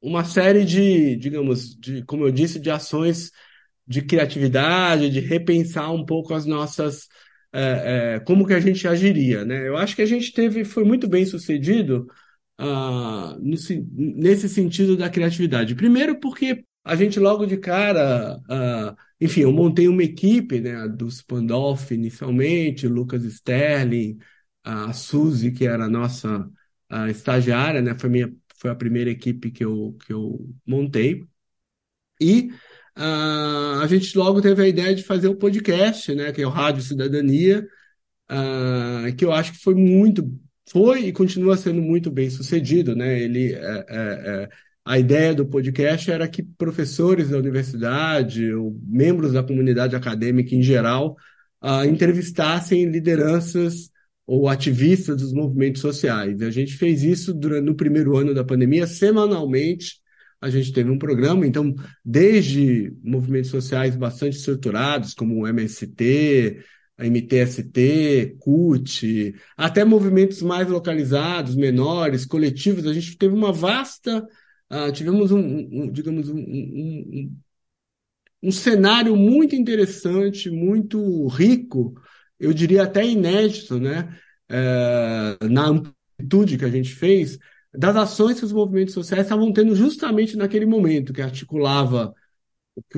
uma 0.00 0.24
série 0.24 0.64
de, 0.64 1.16
digamos, 1.16 1.74
de, 1.74 2.04
como 2.04 2.26
eu 2.26 2.30
disse, 2.30 2.60
de 2.60 2.70
ações 2.70 3.30
de 3.86 4.02
criatividade, 4.02 5.10
de 5.10 5.20
repensar 5.20 5.92
um 5.92 6.04
pouco 6.04 6.34
as 6.34 6.44
nossas 6.46 7.08
é, 7.52 8.16
é, 8.16 8.20
como 8.20 8.46
que 8.46 8.52
a 8.54 8.60
gente 8.60 8.86
agiria, 8.86 9.44
né? 9.44 9.66
Eu 9.66 9.76
acho 9.76 9.96
que 9.96 10.02
a 10.02 10.06
gente 10.06 10.32
teve 10.32 10.64
foi 10.64 10.84
muito 10.84 11.08
bem 11.08 11.24
sucedido 11.24 12.06
uh, 12.60 13.38
nesse, 13.40 14.48
sentido 14.48 14.96
da 14.96 15.08
criatividade. 15.08 15.74
Primeiro 15.74 16.20
porque 16.20 16.64
a 16.84 16.94
gente 16.96 17.18
logo 17.18 17.46
de 17.46 17.56
cara, 17.56 18.36
uh, 18.38 18.96
enfim, 19.20 19.40
eu 19.42 19.52
montei 19.52 19.88
uma 19.88 20.02
equipe, 20.02 20.60
né, 20.60 20.88
do 20.88 21.10
Spandolf 21.10 21.90
inicialmente, 21.90 22.86
Lucas 22.86 23.24
Sterling, 23.24 24.18
a 24.62 24.92
Suzy, 24.92 25.52
que 25.52 25.66
era 25.66 25.84
a 25.86 25.88
nossa 25.88 26.48
a 26.88 27.08
estagiária, 27.10 27.82
né, 27.82 27.96
foi, 27.98 28.10
minha, 28.10 28.32
foi 28.56 28.70
a 28.70 28.74
primeira 28.74 29.10
equipe 29.10 29.50
que 29.50 29.64
eu, 29.64 29.96
que 30.04 30.12
eu 30.12 30.48
montei. 30.66 31.24
E 32.20 32.50
uh, 32.96 33.80
a 33.82 33.86
gente 33.88 34.16
logo 34.16 34.40
teve 34.40 34.62
a 34.62 34.68
ideia 34.68 34.94
de 34.94 35.02
fazer 35.02 35.28
o 35.28 35.36
podcast, 35.36 36.14
né, 36.14 36.32
que 36.32 36.42
é 36.42 36.46
o 36.46 36.50
Rádio 36.50 36.82
Cidadania, 36.82 37.66
uh, 38.30 39.14
que 39.16 39.24
eu 39.24 39.32
acho 39.32 39.52
que 39.52 39.58
foi 39.58 39.74
muito, 39.74 40.28
foi 40.70 41.06
e 41.06 41.12
continua 41.12 41.56
sendo 41.56 41.80
muito 41.80 42.10
bem 42.10 42.30
sucedido, 42.30 42.94
né? 42.96 43.20
Ele, 43.20 43.54
é, 43.54 43.58
é, 43.58 43.84
é, 43.88 44.48
a 44.84 44.98
ideia 44.98 45.34
do 45.34 45.46
podcast 45.46 46.10
era 46.10 46.28
que 46.28 46.42
professores 46.42 47.30
da 47.30 47.38
universidade, 47.38 48.52
ou 48.52 48.78
membros 48.86 49.32
da 49.32 49.42
comunidade 49.42 49.96
acadêmica 49.96 50.54
em 50.54 50.62
geral, 50.62 51.16
uh, 51.62 51.84
entrevistassem 51.84 52.86
lideranças 52.90 53.90
ou 54.26 54.48
ativistas 54.48 55.18
dos 55.18 55.32
movimentos 55.32 55.80
sociais. 55.80 56.42
A 56.42 56.50
gente 56.50 56.76
fez 56.76 57.02
isso 57.02 57.32
durante, 57.32 57.64
no 57.64 57.76
primeiro 57.76 58.16
ano 58.16 58.34
da 58.34 58.44
pandemia, 58.44 58.86
semanalmente, 58.86 60.00
a 60.46 60.50
gente 60.50 60.72
teve 60.72 60.90
um 60.90 60.98
programa, 60.98 61.46
então, 61.46 61.74
desde 62.04 62.94
movimentos 63.02 63.50
sociais 63.50 63.96
bastante 63.96 64.36
estruturados, 64.36 65.14
como 65.14 65.42
o 65.42 65.46
MST, 65.46 66.62
a 66.98 67.06
MTST, 67.06 68.36
CUT, 68.38 69.34
até 69.56 69.84
movimentos 69.84 70.40
mais 70.40 70.68
localizados, 70.68 71.54
menores, 71.54 72.24
coletivos, 72.24 72.86
a 72.86 72.92
gente 72.92 73.16
teve 73.18 73.34
uma 73.34 73.52
vasta, 73.52 74.26
uh, 74.70 74.92
tivemos 74.92 75.30
um, 75.30 75.40
um 75.40 75.90
digamos, 75.90 76.28
um, 76.30 76.38
um, 76.38 77.36
um, 78.44 78.50
cenário 78.50 79.14
muito 79.14 79.54
interessante, 79.54 80.50
muito 80.50 81.26
rico, 81.26 81.94
eu 82.40 82.52
diria 82.52 82.84
até 82.84 83.04
inédito, 83.04 83.78
né, 83.78 84.16
uh, 84.50 85.48
na 85.48 85.66
amplitude 85.66 86.56
que 86.56 86.64
a 86.64 86.70
gente 86.70 86.94
fez, 86.94 87.38
das 87.74 87.96
ações 87.96 88.38
que 88.38 88.46
os 88.46 88.52
movimentos 88.52 88.94
sociais 88.94 89.24
estavam 89.24 89.52
tendo 89.52 89.74
justamente 89.74 90.36
naquele 90.36 90.66
momento, 90.66 91.12
que 91.12 91.22
articulava, 91.22 92.14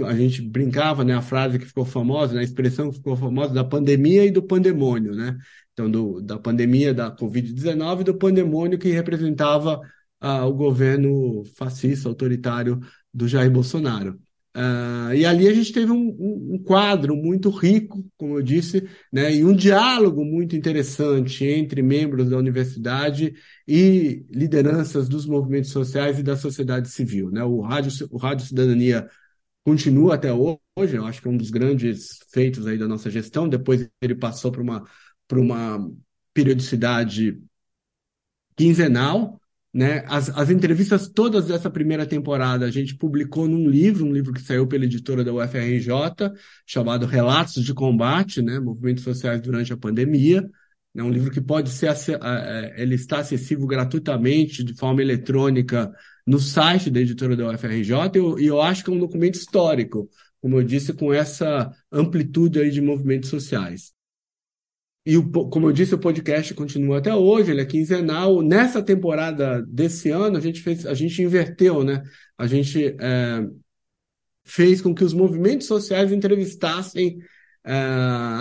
a 0.04 0.14
gente 0.14 0.42
brincava, 0.42 1.04
né, 1.04 1.14
a 1.14 1.22
frase 1.22 1.58
que 1.58 1.66
ficou 1.66 1.84
famosa, 1.84 2.34
né, 2.34 2.40
a 2.40 2.44
expressão 2.44 2.90
que 2.90 2.96
ficou 2.96 3.16
famosa 3.16 3.54
da 3.54 3.64
pandemia 3.64 4.24
e 4.24 4.30
do 4.30 4.42
pandemônio, 4.42 5.14
né? 5.14 5.36
Então, 5.72 5.90
do, 5.90 6.20
da 6.20 6.38
pandemia 6.38 6.92
da 6.92 7.14
Covid-19 7.14 8.00
e 8.00 8.04
do 8.04 8.18
pandemônio 8.18 8.78
que 8.78 8.90
representava 8.90 9.80
ah, 10.20 10.44
o 10.46 10.52
governo 10.52 11.44
fascista, 11.56 12.08
autoritário 12.08 12.80
do 13.14 13.28
Jair 13.28 13.50
Bolsonaro. 13.50 14.18
Uh, 14.58 15.14
e 15.14 15.24
ali 15.24 15.46
a 15.46 15.54
gente 15.54 15.72
teve 15.72 15.92
um, 15.92 16.08
um, 16.18 16.54
um, 16.54 16.58
quadro 16.64 17.14
muito 17.14 17.48
rico, 17.48 18.04
como 18.16 18.36
eu 18.36 18.42
disse, 18.42 18.88
né, 19.12 19.32
e 19.32 19.44
um 19.44 19.54
diálogo 19.54 20.24
muito 20.24 20.56
interessante 20.56 21.44
entre 21.44 21.80
membros 21.80 22.28
da 22.28 22.36
universidade 22.36 23.34
e 23.68 24.26
lideranças 24.28 25.08
dos 25.08 25.26
movimentos 25.26 25.70
sociais 25.70 26.18
e 26.18 26.24
da 26.24 26.36
sociedade 26.36 26.88
civil. 26.88 27.30
Né? 27.30 27.44
O, 27.44 27.60
Rádio, 27.60 28.08
o 28.10 28.16
Rádio 28.18 28.46
Cidadania 28.46 29.08
continua 29.64 30.16
até 30.16 30.32
hoje, 30.32 30.96
eu 30.96 31.06
acho 31.06 31.22
que 31.22 31.28
é 31.28 31.30
um 31.30 31.36
dos 31.36 31.50
grandes 31.50 32.18
feitos 32.32 32.66
aí 32.66 32.76
da 32.76 32.88
nossa 32.88 33.08
gestão. 33.08 33.48
Depois 33.48 33.88
ele 34.02 34.16
passou 34.16 34.50
para 34.50 34.62
uma, 34.62 34.84
uma 35.30 35.88
periodicidade 36.34 37.40
quinzenal, 38.56 39.40
né? 39.72 40.04
As, 40.06 40.30
as 40.30 40.50
entrevistas 40.50 41.08
todas 41.08 41.46
dessa 41.46 41.70
primeira 41.70 42.06
temporada 42.06 42.64
a 42.64 42.70
gente 42.70 42.96
publicou 42.96 43.46
num 43.46 43.68
livro, 43.68 44.06
um 44.06 44.12
livro 44.12 44.32
que 44.32 44.40
saiu 44.40 44.66
pela 44.66 44.84
editora 44.84 45.22
da 45.22 45.32
UFRJ, 45.32 46.32
chamado 46.66 47.06
Relatos 47.06 47.64
de 47.64 47.74
Combate, 47.74 48.42
né? 48.42 48.58
Movimentos 48.58 49.04
Sociais 49.04 49.40
durante 49.40 49.72
a 49.72 49.76
Pandemia. 49.76 50.48
É 50.96 51.02
um 51.02 51.10
livro 51.10 51.30
que 51.30 51.40
pode 51.40 51.70
ser, 51.70 51.94
ele 52.76 52.96
está 52.96 53.20
acessível 53.20 53.66
gratuitamente, 53.66 54.64
de 54.64 54.74
forma 54.74 55.00
eletrônica, 55.00 55.92
no 56.26 56.40
site 56.40 56.90
da 56.90 57.00
editora 57.00 57.36
da 57.36 57.48
UFRJ, 57.50 57.92
e 58.14 58.18
eu, 58.18 58.38
eu 58.38 58.60
acho 58.60 58.84
que 58.84 58.90
é 58.90 58.92
um 58.92 58.98
documento 58.98 59.36
histórico, 59.36 60.10
como 60.40 60.58
eu 60.58 60.64
disse, 60.64 60.92
com 60.92 61.12
essa 61.12 61.72
amplitude 61.92 62.58
aí 62.58 62.70
de 62.70 62.80
movimentos 62.80 63.30
sociais. 63.30 63.92
E, 65.08 65.16
o, 65.16 65.26
como 65.48 65.66
eu 65.66 65.72
disse, 65.72 65.94
o 65.94 65.98
podcast 65.98 66.52
continua 66.52 66.98
até 66.98 67.14
hoje, 67.14 67.50
ele 67.50 67.62
é 67.62 67.64
quinzenal. 67.64 68.42
Nessa 68.42 68.82
temporada 68.82 69.62
desse 69.62 70.10
ano, 70.10 70.36
a 70.36 70.40
gente 70.40 70.60
fez, 70.60 70.84
a 70.84 70.92
gente 70.92 71.22
inverteu, 71.22 71.82
né? 71.82 72.02
A 72.36 72.46
gente 72.46 72.94
é, 73.00 73.40
fez 74.44 74.82
com 74.82 74.94
que 74.94 75.02
os 75.02 75.14
movimentos 75.14 75.66
sociais 75.66 76.12
entrevistassem 76.12 77.20
é, 77.64 77.72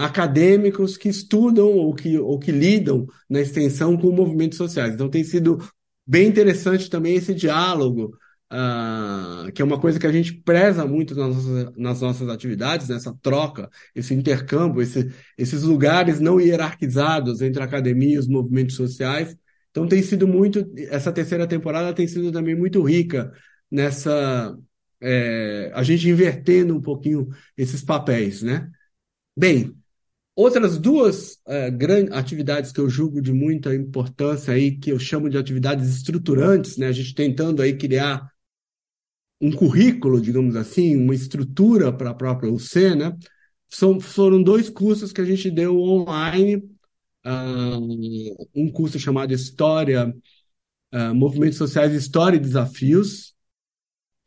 acadêmicos 0.04 0.98
que 0.98 1.08
estudam 1.08 1.70
ou 1.70 1.96
que, 1.96 2.20
ou 2.20 2.38
que 2.38 2.52
lidam 2.52 3.08
na 3.30 3.40
extensão 3.40 3.96
com 3.96 4.12
movimentos 4.12 4.58
sociais. 4.58 4.94
Então 4.94 5.10
tem 5.10 5.24
sido 5.24 5.66
bem 6.06 6.28
interessante 6.28 6.90
também 6.90 7.16
esse 7.16 7.34
diálogo 7.34 8.12
Uh, 8.52 9.52
que 9.52 9.62
é 9.62 9.66
uma 9.66 9.78
coisa 9.78 10.00
que 10.00 10.08
a 10.08 10.12
gente 10.12 10.32
preza 10.34 10.86
muito 10.86 11.14
nas 11.14 11.36
nossas, 11.36 11.76
nas 11.76 12.02
nossas 12.02 12.30
atividades, 12.30 12.88
nessa 12.88 13.14
troca, 13.22 13.70
esse 13.94 14.14
intercâmbio, 14.14 14.82
esse, 14.82 15.14
esses 15.38 15.64
lugares 15.64 16.22
não 16.22 16.40
hierarquizados 16.40 17.42
entre 17.42 17.62
academia 17.62 18.16
e 18.16 18.18
os 18.18 18.28
movimentos 18.28 18.76
sociais. 18.76 19.36
Então 19.70 19.86
tem 19.86 20.02
sido 20.02 20.26
muito, 20.26 20.66
essa 20.90 21.12
terceira 21.12 21.46
temporada 21.46 21.94
tem 21.94 22.08
sido 22.08 22.32
também 22.32 22.56
muito 22.56 22.82
rica 22.82 23.34
nessa, 23.70 24.58
é, 25.02 25.70
a 25.74 25.84
gente 25.84 26.10
invertendo 26.10 26.76
um 26.76 26.82
pouquinho 26.82 27.28
esses 27.58 27.84
papéis, 27.84 28.42
né? 28.42 28.70
Bem, 29.36 29.76
outras 30.36 30.78
duas 30.78 31.38
é, 31.48 31.70
grandes 31.70 32.14
atividades 32.14 32.72
que 32.72 32.80
eu 32.80 32.90
julgo 32.90 33.22
de 33.22 33.34
muita 33.34 33.76
importância 33.76 34.54
aí, 34.54 34.78
que 34.78 34.92
eu 34.92 35.00
chamo 35.00 35.30
de 35.30 35.38
atividades 35.38 35.90
estruturantes, 35.90 36.78
né? 36.78 36.88
A 36.88 36.92
gente 36.92 37.14
tentando 37.14 37.62
aí 37.62 37.78
criar 37.78 38.32
um 39.40 39.52
currículo, 39.52 40.20
digamos 40.22 40.56
assim, 40.56 40.96
uma 40.96 41.14
estrutura 41.14 41.94
para 41.94 42.12
a 42.12 42.14
própria 42.14 42.52
UC, 42.52 42.96
né? 42.96 43.16
São, 43.70 44.00
foram 44.00 44.42
dois 44.42 44.70
cursos 44.70 45.12
que 45.12 45.22
a 45.22 45.26
gente 45.26 45.52
deu 45.52 45.78
online, 45.80 46.56
uh, 47.26 48.48
um 48.56 48.72
curso 48.72 48.98
chamado 49.00 49.34
História, 49.34 50.14
uh, 50.94 51.14
Movimentos 51.14 51.58
Sociais, 51.58 51.94
História 51.94 52.38
e 52.38 52.40
Desafios, 52.40 53.36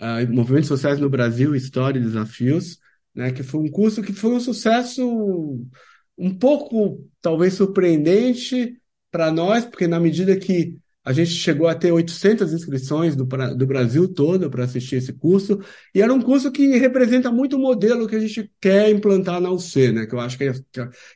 uh, 0.00 0.32
Movimentos 0.32 0.68
Sociais 0.68 1.00
no 1.00 1.08
Brasil, 1.08 1.54
História 1.54 1.98
e 1.98 2.02
Desafios, 2.02 2.78
né? 3.14 3.32
Que 3.32 3.42
foi 3.42 3.60
um 3.60 3.70
curso 3.70 4.02
que 4.02 4.12
foi 4.12 4.32
um 4.32 4.40
sucesso 4.40 5.66
um 6.16 6.34
pouco, 6.38 7.08
talvez, 7.20 7.54
surpreendente 7.54 8.76
para 9.10 9.32
nós, 9.32 9.64
porque 9.64 9.88
na 9.88 9.98
medida 9.98 10.38
que 10.38 10.78
a 11.04 11.12
gente 11.12 11.30
chegou 11.30 11.66
a 11.66 11.74
ter 11.74 11.92
800 11.92 12.52
inscrições 12.52 13.16
do, 13.16 13.24
do 13.24 13.66
Brasil 13.66 14.06
todo 14.06 14.50
para 14.50 14.64
assistir 14.64 14.96
esse 14.96 15.12
curso, 15.12 15.58
e 15.94 16.02
era 16.02 16.12
um 16.12 16.20
curso 16.20 16.52
que 16.52 16.76
representa 16.76 17.32
muito 17.32 17.56
o 17.56 17.58
modelo 17.58 18.06
que 18.06 18.16
a 18.16 18.20
gente 18.20 18.50
quer 18.60 18.90
implantar 18.90 19.40
na 19.40 19.50
UC, 19.50 19.92
né? 19.92 20.06
que 20.06 20.14
eu 20.14 20.20
acho 20.20 20.36
que, 20.36 20.44
é, 20.44 20.52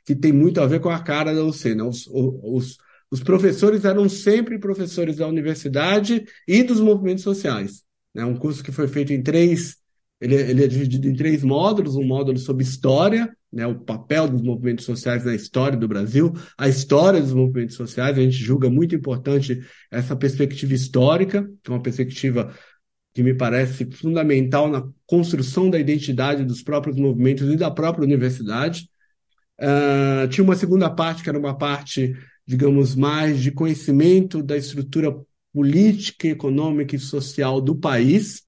que 0.05 0.15
tem 0.15 0.33
muito 0.33 0.61
a 0.61 0.67
ver 0.67 0.81
com 0.81 0.89
a 0.89 1.03
cara 1.03 1.35
da 1.35 1.45
UC. 1.45 1.75
Né? 1.75 1.83
Os, 1.83 2.07
os, 2.09 2.79
os 3.11 3.23
professores 3.23 3.85
eram 3.85 4.09
sempre 4.09 4.59
professores 4.59 5.17
da 5.17 5.29
universidade 5.29 6.25
e 6.49 6.63
dos 6.63 6.81
movimentos 6.81 7.23
sociais. 7.23 7.83
Né? 8.15 8.25
Um 8.25 8.37
curso 8.37 8.65
que 8.65 8.73
foi 8.73 8.89
feito 8.89 9.13
em 9.13 9.23
três, 9.23 9.77
ele, 10.25 10.37
ele 10.37 10.65
é 10.65 10.67
dividido 10.67 11.07
em 11.07 11.15
três 11.15 11.45
módulos, 11.45 11.97
um 11.97 12.03
módulo 12.03 12.39
sobre 12.39 12.65
história, 12.65 13.31
né, 13.53 13.67
o 13.67 13.75
papel 13.79 14.27
dos 14.27 14.41
movimentos 14.41 14.87
sociais 14.87 15.23
na 15.23 15.35
história 15.35 15.77
do 15.77 15.87
Brasil, 15.87 16.33
a 16.57 16.67
história 16.67 17.21
dos 17.21 17.35
movimentos 17.35 17.77
sociais, 17.77 18.17
a 18.17 18.23
gente 18.23 18.37
julga 18.37 18.71
muito 18.71 18.95
importante 18.95 19.61
essa 19.91 20.17
perspectiva 20.17 20.73
histórica, 20.73 21.47
que 21.63 21.71
é 21.71 21.75
uma 21.75 21.83
perspectiva 21.83 22.55
que 23.13 23.23
me 23.23 23.35
parece 23.35 23.85
fundamental 23.93 24.67
na 24.69 24.89
construção 25.07 25.69
da 25.69 25.79
identidade 25.79 26.43
dos 26.43 26.63
próprios 26.63 26.97
movimentos 26.97 27.47
e 27.53 27.57
da 27.57 27.71
própria 27.71 28.05
universidade. 28.05 28.89
Uh, 29.61 30.27
tinha 30.29 30.43
uma 30.43 30.57
segunda 30.57 30.89
parte, 30.89 31.23
que 31.23 31.29
era 31.29 31.39
uma 31.39 31.57
parte, 31.57 32.17
digamos, 32.47 32.97
mais 32.97 33.43
de 33.43 33.53
conhecimento 33.53 34.43
da 34.43 34.57
estrutura 34.57 35.15
política, 35.53 36.29
econômica 36.29 36.97
e 36.97 36.99
social 36.99 37.61
do 37.61 37.77
país, 37.77 38.44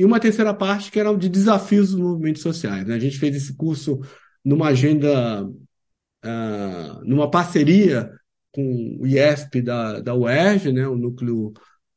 e 0.00 0.04
uma 0.04 0.18
terceira 0.18 0.54
parte 0.54 0.90
que 0.90 0.98
era 0.98 1.14
de 1.14 1.28
desafios 1.28 1.90
dos 1.90 2.00
movimentos 2.00 2.40
sociais. 2.40 2.86
Né? 2.86 2.94
A 2.94 2.98
gente 2.98 3.18
fez 3.18 3.36
esse 3.36 3.54
curso 3.54 4.00
numa 4.42 4.68
agenda, 4.68 5.44
uh, 5.44 7.04
numa 7.04 7.30
parceria 7.30 8.10
com 8.50 8.96
o 8.98 9.06
IESP 9.06 9.60
da, 9.60 10.00
da 10.00 10.14
UERJ, 10.14 10.72
né? 10.72 10.88
o 10.88 10.96
núcleo 10.96 11.52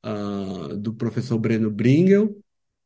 uh, 0.05 0.75
do 0.75 0.93
professor 0.93 1.39
Breno 1.39 1.71
Bringel, 1.71 2.35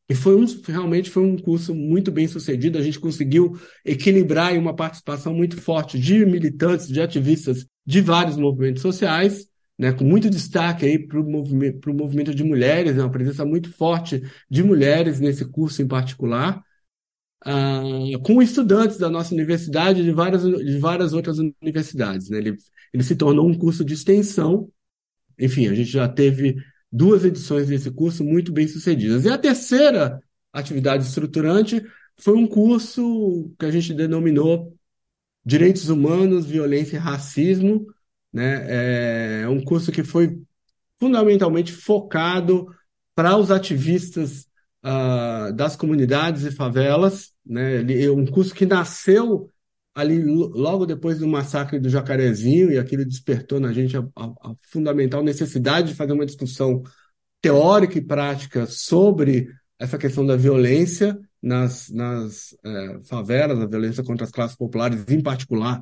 e 0.08 0.14
foi 0.14 0.36
um, 0.36 0.44
realmente 0.64 1.10
foi 1.10 1.24
um 1.24 1.36
curso 1.36 1.74
muito 1.74 2.12
bem 2.12 2.28
sucedido. 2.28 2.78
A 2.78 2.82
gente 2.82 3.00
conseguiu 3.00 3.58
equilibrar 3.84 4.56
uma 4.56 4.76
participação 4.76 5.34
muito 5.34 5.60
forte 5.60 5.98
de 5.98 6.24
militantes, 6.24 6.86
de 6.86 7.00
ativistas 7.00 7.66
de 7.84 8.00
vários 8.00 8.36
movimentos 8.36 8.82
sociais, 8.82 9.47
né, 9.78 9.92
com 9.92 10.04
muito 10.04 10.28
destaque 10.28 10.98
para 10.98 11.20
o 11.20 11.24
movimento, 11.24 11.94
movimento 11.94 12.34
de 12.34 12.42
mulheres, 12.42 12.96
né, 12.96 13.02
uma 13.02 13.10
presença 13.10 13.44
muito 13.44 13.72
forte 13.72 14.22
de 14.50 14.62
mulheres 14.62 15.20
nesse 15.20 15.44
curso 15.44 15.80
em 15.80 15.86
particular, 15.86 16.62
uh, 17.46 18.18
com 18.22 18.42
estudantes 18.42 18.98
da 18.98 19.08
nossa 19.08 19.34
universidade 19.34 20.00
e 20.00 20.04
de 20.04 20.12
várias, 20.12 20.42
de 20.42 20.78
várias 20.78 21.12
outras 21.12 21.38
universidades. 21.38 22.28
Né? 22.28 22.38
Ele, 22.38 22.56
ele 22.92 23.02
se 23.02 23.14
tornou 23.16 23.48
um 23.48 23.56
curso 23.56 23.84
de 23.84 23.94
extensão. 23.94 24.70
Enfim, 25.38 25.68
a 25.68 25.74
gente 25.74 25.90
já 25.90 26.08
teve 26.08 26.56
duas 26.90 27.24
edições 27.24 27.68
desse 27.68 27.90
curso 27.90 28.24
muito 28.24 28.52
bem 28.52 28.66
sucedidas. 28.66 29.24
E 29.24 29.28
a 29.28 29.38
terceira 29.38 30.20
atividade 30.52 31.04
estruturante 31.04 31.84
foi 32.16 32.36
um 32.36 32.46
curso 32.46 33.54
que 33.58 33.66
a 33.66 33.70
gente 33.70 33.94
denominou 33.94 34.76
Direitos 35.44 35.88
Humanos, 35.88 36.46
Violência 36.46 36.96
e 36.96 36.98
Racismo. 36.98 37.86
Né? 38.38 39.42
É 39.42 39.48
um 39.48 39.60
curso 39.60 39.90
que 39.90 40.04
foi 40.04 40.40
fundamentalmente 40.96 41.72
focado 41.72 42.68
para 43.12 43.36
os 43.36 43.50
ativistas 43.50 44.46
uh, 44.84 45.52
das 45.52 45.74
comunidades 45.74 46.44
e 46.44 46.52
favelas. 46.52 47.32
Né? 47.44 47.80
É 48.04 48.08
um 48.12 48.24
curso 48.24 48.54
que 48.54 48.64
nasceu 48.64 49.50
ali 49.92 50.22
logo 50.22 50.86
depois 50.86 51.18
do 51.18 51.26
massacre 51.26 51.80
do 51.80 51.88
Jacarezinho, 51.88 52.70
e 52.70 52.78
aquilo 52.78 53.04
despertou 53.04 53.58
na 53.58 53.72
gente 53.72 53.96
a, 53.96 54.06
a, 54.14 54.24
a 54.26 54.54
fundamental 54.70 55.24
necessidade 55.24 55.88
de 55.88 55.94
fazer 55.96 56.12
uma 56.12 56.26
discussão 56.26 56.84
teórica 57.42 57.98
e 57.98 58.00
prática 58.00 58.66
sobre 58.66 59.48
essa 59.80 59.98
questão 59.98 60.24
da 60.24 60.36
violência 60.36 61.18
nas, 61.42 61.88
nas 61.90 62.56
é, 62.64 63.00
favelas, 63.08 63.58
a 63.58 63.66
violência 63.66 64.04
contra 64.04 64.24
as 64.24 64.30
classes 64.30 64.56
populares, 64.56 65.04
em 65.08 65.20
particular 65.20 65.80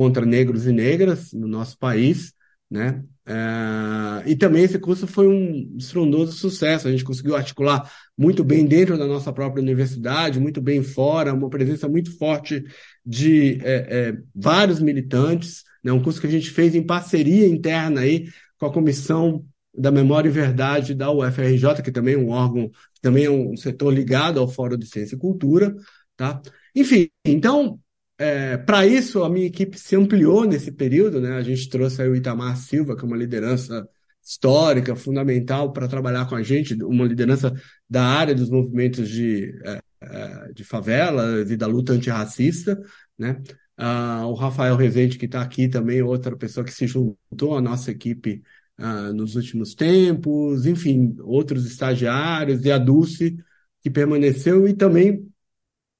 contra 0.00 0.24
negros 0.24 0.66
e 0.66 0.72
negras 0.72 1.30
no 1.34 1.46
nosso 1.46 1.76
país, 1.76 2.32
né? 2.70 3.04
É, 3.26 4.30
e 4.30 4.34
também 4.34 4.64
esse 4.64 4.78
curso 4.78 5.06
foi 5.06 5.28
um 5.28 5.76
estrondoso 5.76 6.32
sucesso. 6.32 6.88
A 6.88 6.90
gente 6.90 7.04
conseguiu 7.04 7.36
articular 7.36 7.86
muito 8.16 8.42
bem 8.42 8.64
dentro 8.64 8.96
da 8.96 9.06
nossa 9.06 9.30
própria 9.30 9.60
universidade, 9.60 10.40
muito 10.40 10.58
bem 10.58 10.82
fora, 10.82 11.34
uma 11.34 11.50
presença 11.50 11.86
muito 11.86 12.16
forte 12.16 12.64
de 13.04 13.58
é, 13.62 13.74
é, 13.90 14.18
vários 14.34 14.80
militantes. 14.80 15.64
Né? 15.84 15.92
Um 15.92 16.02
curso 16.02 16.18
que 16.18 16.26
a 16.26 16.30
gente 16.30 16.48
fez 16.48 16.74
em 16.74 16.82
parceria 16.82 17.46
interna 17.46 18.00
aí 18.00 18.26
com 18.58 18.64
a 18.64 18.72
Comissão 18.72 19.44
da 19.76 19.90
Memória 19.90 20.30
e 20.30 20.32
Verdade 20.32 20.94
da 20.94 21.12
UFRJ, 21.12 21.82
que 21.84 21.92
também 21.92 22.14
é 22.14 22.18
um 22.18 22.30
órgão, 22.30 22.70
também 23.02 23.26
é 23.26 23.30
um 23.30 23.54
setor 23.54 23.92
ligado 23.92 24.40
ao 24.40 24.48
Fórum 24.48 24.78
de 24.78 24.86
Ciência 24.86 25.14
e 25.14 25.18
Cultura. 25.18 25.76
Tá? 26.16 26.40
Enfim, 26.74 27.10
então 27.22 27.78
é, 28.20 28.58
para 28.58 28.86
isso, 28.86 29.24
a 29.24 29.30
minha 29.30 29.46
equipe 29.46 29.78
se 29.78 29.96
ampliou 29.96 30.44
nesse 30.44 30.70
período, 30.70 31.22
né? 31.22 31.32
A 31.36 31.42
gente 31.42 31.70
trouxe 31.70 32.02
o 32.02 32.14
Itamar 32.14 32.54
Silva, 32.58 32.94
que 32.94 33.02
é 33.02 33.06
uma 33.06 33.16
liderança 33.16 33.88
histórica, 34.22 34.94
fundamental 34.94 35.72
para 35.72 35.88
trabalhar 35.88 36.28
com 36.28 36.34
a 36.34 36.42
gente, 36.42 36.74
uma 36.84 37.06
liderança 37.06 37.50
da 37.88 38.04
área 38.04 38.34
dos 38.34 38.50
movimentos 38.50 39.08
de, 39.08 39.58
é, 39.64 39.80
é 40.02 40.52
de 40.52 40.62
favelas 40.64 41.50
e 41.50 41.56
da 41.56 41.66
luta 41.66 41.94
antirracista, 41.94 42.78
né? 43.18 43.40
Ah, 43.74 44.26
o 44.26 44.34
Rafael 44.34 44.76
Rezende, 44.76 45.16
que 45.16 45.24
está 45.24 45.40
aqui 45.40 45.66
também, 45.66 46.02
outra 46.02 46.36
pessoa 46.36 46.62
que 46.62 46.74
se 46.74 46.86
juntou 46.86 47.56
à 47.56 47.60
nossa 47.62 47.90
equipe 47.90 48.42
ah, 48.76 49.14
nos 49.14 49.34
últimos 49.34 49.74
tempos, 49.74 50.66
enfim, 50.66 51.16
outros 51.20 51.64
estagiários, 51.64 52.66
e 52.66 52.70
a 52.70 52.76
Dulce, 52.76 53.38
que 53.82 53.88
permaneceu, 53.88 54.68
e 54.68 54.74
também 54.74 55.26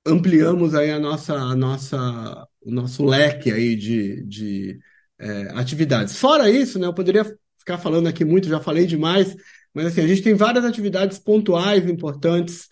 ampliamos 0.06 0.74
aí 0.74 0.90
a 0.90 0.98
nossa, 0.98 1.34
a 1.34 1.56
nossa, 1.56 2.46
o 2.62 2.70
nosso 2.70 3.04
leque 3.04 3.52
aí 3.52 3.76
de, 3.76 4.24
de 4.24 4.80
é, 5.18 5.50
atividades. 5.54 6.16
Fora 6.16 6.50
isso, 6.50 6.78
né, 6.78 6.86
eu 6.86 6.94
poderia 6.94 7.24
ficar 7.58 7.78
falando 7.78 8.08
aqui 8.08 8.24
muito, 8.24 8.48
já 8.48 8.60
falei 8.60 8.86
demais, 8.86 9.36
mas 9.74 9.86
assim, 9.86 10.00
a 10.00 10.06
gente 10.06 10.22
tem 10.22 10.34
várias 10.34 10.64
atividades 10.64 11.18
pontuais 11.18 11.88
importantes 11.88 12.68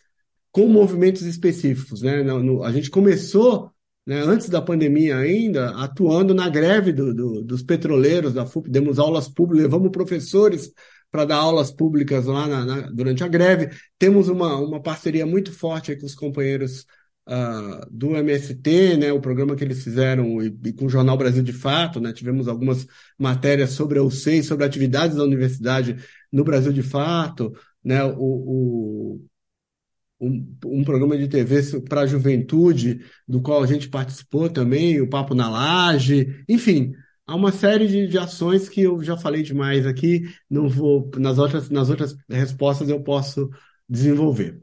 com 0.51 0.67
movimentos 0.67 1.23
específicos. 1.23 2.03
Né? 2.03 2.23
No, 2.23 2.43
no, 2.43 2.65
a 2.65 2.73
gente 2.73 2.91
começou, 2.91 3.71
né, 4.07 4.21
antes 4.23 4.49
da 4.49 4.63
pandemia 4.63 5.19
ainda, 5.19 5.71
atuando 5.77 6.35
na 6.35 6.49
greve 6.49 6.93
do, 6.93 7.15
do, 7.15 7.45
dos 7.45 7.63
petroleiros 7.63 8.33
da 8.33 8.47
FUP, 8.47 8.69
demos 8.71 8.99
aulas 8.99 9.29
públicas, 9.29 9.65
levamos 9.65 9.91
professores 9.91 10.73
para 11.11 11.25
dar 11.25 11.37
aulas 11.37 11.71
públicas 11.71 12.27
lá 12.27 12.47
na, 12.47 12.65
na, 12.65 12.81
durante 12.91 13.23
a 13.23 13.29
greve. 13.29 13.71
Temos 13.99 14.29
uma, 14.29 14.57
uma 14.57 14.83
parceria 14.83 15.27
muito 15.27 15.53
forte 15.53 15.95
com 15.97 16.07
os 16.07 16.15
companheiros 16.15 16.87
uh, 17.29 17.87
do 17.91 18.17
MST, 18.17 18.97
né, 18.97 19.13
o 19.13 19.21
programa 19.21 19.55
que 19.55 19.63
eles 19.63 19.85
fizeram, 19.85 20.43
e, 20.43 20.47
e, 20.65 20.73
com 20.73 20.87
o 20.87 20.91
Jornal 20.91 21.17
Brasil 21.17 21.43
de 21.43 21.53
Fato, 21.53 22.01
né, 22.01 22.13
tivemos 22.13 22.49
algumas 22.49 22.87
matérias 23.19 23.71
sobre 23.71 23.99
a 23.99 24.03
UCEI, 24.03 24.43
sobre 24.43 24.65
atividades 24.65 25.17
da 25.17 25.25
universidade 25.25 25.97
no 26.33 26.43
Brasil 26.43 26.73
de 26.73 26.83
Fato, 26.83 27.53
né, 27.85 28.03
o, 28.05 28.17
o 28.17 29.25
um, 30.21 30.57
um, 30.65 30.85
programa 30.85 31.17
de 31.17 31.29
TV 31.29 31.81
para 31.89 32.01
a 32.01 32.07
juventude, 32.07 33.01
do 33.27 33.41
qual 33.41 33.63
a 33.63 33.67
gente 33.67 33.89
participou 33.89 34.49
também, 34.49 35.01
o 35.01 35.09
Papo 35.09 35.35
na 35.35 35.49
Laje, 35.49 36.43
enfim, 36.49 36.93
há 37.27 37.37
uma 37.37 37.53
série 37.53 37.87
de, 37.87 38.09
de, 38.09 38.19
ações 38.19 38.69
que 38.69 38.81
eu 38.81 39.03
já 39.03 39.17
falei 39.17 39.43
demais 39.43 39.87
aqui, 39.87 40.23
não 40.51 40.69
vou, 40.69 41.09
nas 41.19 41.39
outras, 41.39 41.71
nas 41.71 41.89
outras 41.89 42.17
respostas 42.29 42.89
eu 42.89 43.01
posso 43.03 43.49
desenvolver. 43.89 44.61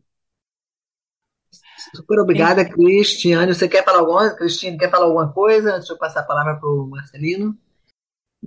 Super 1.93 2.19
obrigada, 2.19 2.65
Cristiane. 2.65 3.54
Você 3.54 3.67
quer 3.67 3.84
falar 3.84 4.00
alguma 4.00 4.30
Cristine, 4.32 4.78
quer 4.78 4.89
falar 4.89 5.06
alguma 5.06 5.32
coisa 5.32 5.76
antes 5.76 5.88
de 5.88 5.93
eu 5.93 5.98
passar 5.98 6.21
a 6.21 6.24
palavra 6.24 6.56
para 6.56 6.69
o 6.69 6.88
Marcelino? 6.88 7.58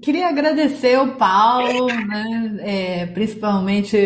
Queria 0.01 0.29
agradecer 0.29 0.98
o 0.98 1.16
Paulo, 1.16 1.87
né? 1.87 2.57
É, 2.61 3.07
principalmente 3.07 3.96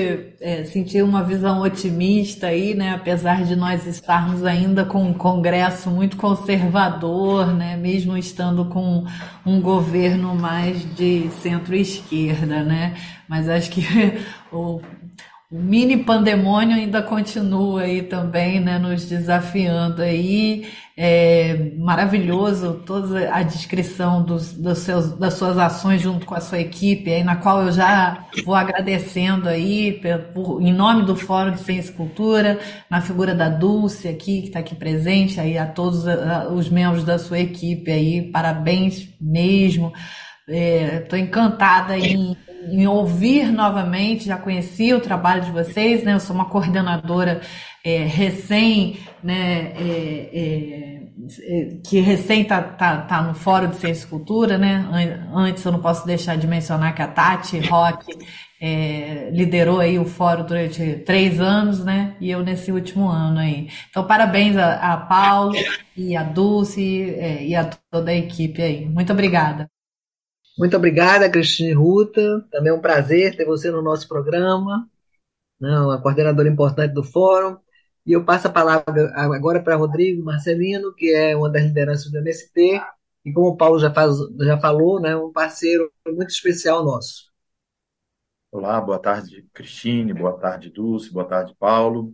é, 0.41 0.65
sentir 0.65 1.03
uma 1.03 1.23
visão 1.23 1.61
otimista 1.61 2.47
aí, 2.47 2.75
né? 2.75 2.95
Apesar 2.95 3.45
de 3.45 3.55
nós 3.55 3.87
estarmos 3.87 4.45
ainda 4.45 4.85
com 4.85 5.03
um 5.03 5.13
Congresso 5.13 5.91
muito 5.91 6.17
conservador, 6.17 7.55
né? 7.55 7.77
Mesmo 7.77 8.17
estando 8.17 8.65
com 8.67 9.05
um 9.45 9.61
governo 9.61 10.35
mais 10.35 10.83
de 10.95 11.29
centro-esquerda, 11.43 12.63
né? 12.63 12.97
Mas 13.29 13.49
acho 13.49 13.71
que 13.71 13.83
o 14.51 14.81
o 15.53 15.59
mini 15.59 15.99
pandemônio 15.99 16.75
ainda 16.75 17.03
continua 17.03 17.83
aí 17.83 18.03
também, 18.03 18.59
né, 18.59 18.79
nos 18.79 19.05
desafiando 19.05 20.01
aí. 20.01 20.67
É 20.97 21.73
maravilhoso 21.77 22.83
toda 22.87 23.31
a 23.35 23.43
descrição 23.43 24.25
dos, 24.25 24.55
dos 24.55 24.79
seus, 24.79 25.13
das 25.19 25.35
suas 25.35 25.59
ações 25.59 26.01
junto 26.01 26.25
com 26.25 26.35
a 26.35 26.41
sua 26.41 26.59
equipe, 26.59 27.11
aí, 27.11 27.23
na 27.23 27.37
qual 27.37 27.65
eu 27.65 27.73
já 27.73 28.27
vou 28.47 28.55
agradecendo 28.55 29.47
aí, 29.47 30.01
por, 30.33 30.63
em 30.63 30.73
nome 30.73 31.05
do 31.05 31.15
Fórum 31.15 31.51
de 31.51 31.61
Ciência 31.61 31.91
e 31.91 31.95
Cultura, 31.95 32.59
na 32.89 33.03
figura 33.03 33.35
da 33.35 33.51
Dulce 33.51 34.09
aqui, 34.09 34.41
que 34.41 34.47
está 34.49 34.61
aqui 34.61 34.75
presente, 34.75 35.39
aí 35.39 35.59
a 35.59 35.67
todos 35.67 36.05
os 36.55 36.71
membros 36.71 37.05
da 37.05 37.19
sua 37.19 37.39
equipe 37.39 37.91
aí, 37.91 38.23
parabéns 38.23 39.07
mesmo. 39.21 39.93
Estou 40.49 41.19
é, 41.19 41.23
encantada 41.23 41.97
em 41.97 42.37
em 42.71 42.87
ouvir 42.87 43.51
novamente, 43.51 44.27
já 44.27 44.37
conheci 44.37 44.93
o 44.95 45.01
trabalho 45.01 45.43
de 45.43 45.51
vocês, 45.51 46.05
né? 46.05 46.15
Eu 46.15 46.21
sou 46.21 46.35
uma 46.35 46.47
coordenadora 46.47 47.41
é, 47.85 48.05
recém, 48.05 48.99
né? 49.23 49.73
É, 49.77 50.31
é, 50.33 51.03
é 51.49 51.79
que 51.85 52.01
recém 52.01 52.45
tá, 52.45 52.63
tá, 52.63 52.99
tá, 53.03 53.23
no 53.23 53.35
Fórum 53.35 53.69
de 53.69 53.77
Ciência 53.77 54.07
e 54.07 54.09
Cultura, 54.09 54.57
né? 54.59 54.89
Antes 55.35 55.65
eu 55.65 55.73
não 55.73 55.81
posso 55.81 56.07
deixar 56.07 56.37
de 56.37 56.47
mencionar 56.47 56.95
que 56.95 57.03
a 57.03 57.09
Tati 57.09 57.59
Rock 57.61 58.07
é, 58.61 59.31
liderou 59.33 59.81
aí 59.81 59.99
o 59.99 60.05
fórum 60.05 60.47
durante 60.47 60.95
três 61.01 61.41
anos, 61.41 61.85
né? 61.85 62.17
E 62.21 62.31
eu 62.31 62.43
nesse 62.43 62.71
último 62.71 63.09
ano 63.09 63.41
aí. 63.41 63.69
Então, 63.91 64.07
parabéns 64.07 64.57
a, 64.57 64.93
a 64.93 64.97
Paulo 64.97 65.55
e 65.97 66.17
a 66.17 66.23
Dulce 66.23 67.11
é, 67.11 67.45
e 67.45 67.55
a 67.57 67.65
toda 67.91 68.13
a 68.13 68.15
equipe 68.15 68.63
aí. 68.63 68.87
Muito 68.87 69.13
obrigada. 69.13 69.69
Muito 70.59 70.77
obrigada, 70.77 71.31
Cristine 71.31 71.73
Ruta. 71.73 72.47
Também 72.51 72.71
é 72.71 72.75
um 72.75 72.81
prazer 72.81 73.37
ter 73.37 73.45
você 73.45 73.71
no 73.71 73.83
nosso 73.83 74.07
programa. 74.07 74.89
Não, 75.59 75.91
a 75.91 76.01
coordenadora 76.01 76.49
importante 76.49 76.93
do 76.93 77.03
fórum. 77.03 77.57
E 78.05 78.13
eu 78.13 78.25
passo 78.25 78.49
a 78.49 78.51
palavra 78.51 79.13
agora 79.15 79.63
para 79.63 79.77
Rodrigo 79.77 80.25
Marcelino, 80.25 80.93
que 80.95 81.15
é 81.15 81.37
uma 81.37 81.49
das 81.49 81.63
lideranças 81.63 82.11
do 82.11 82.19
MST, 82.19 82.83
e 83.25 83.33
como 83.33 83.49
o 83.49 83.57
Paulo 83.57 83.79
já, 83.79 83.93
faz, 83.93 84.17
já 84.41 84.59
falou, 84.59 85.01
né, 85.01 85.17
um 85.17 85.31
parceiro 85.33 85.91
muito 86.09 86.31
especial 86.31 86.85
nosso. 86.85 87.31
Olá, 88.51 88.81
boa 88.81 88.99
tarde, 88.99 89.49
Cristine, 89.55 90.13
boa 90.13 90.37
tarde, 90.37 90.69
Dulce, 90.69 91.13
boa 91.13 91.25
tarde, 91.25 91.55
Paulo. 91.59 92.13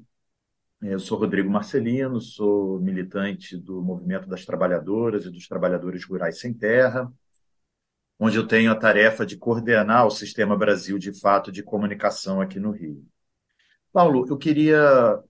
Eu 0.80 1.00
sou 1.00 1.18
Rodrigo 1.18 1.50
Marcelino, 1.50 2.20
sou 2.20 2.78
militante 2.78 3.56
do 3.56 3.82
Movimento 3.82 4.28
das 4.28 4.44
Trabalhadoras 4.44 5.24
e 5.24 5.30
dos 5.30 5.48
Trabalhadores 5.48 6.04
Rurais 6.04 6.38
Sem 6.38 6.52
Terra, 6.52 7.10
onde 8.18 8.36
eu 8.36 8.46
tenho 8.46 8.72
a 8.72 8.76
tarefa 8.76 9.24
de 9.24 9.36
coordenar 9.36 10.06
o 10.06 10.10
Sistema 10.10 10.56
Brasil 10.56 10.98
de 10.98 11.18
Fato 11.18 11.52
de 11.52 11.62
Comunicação 11.62 12.40
aqui 12.40 12.58
no 12.58 12.72
Rio. 12.72 13.04
Paulo, 13.92 14.26
eu 14.28 14.36
queria 14.36 15.22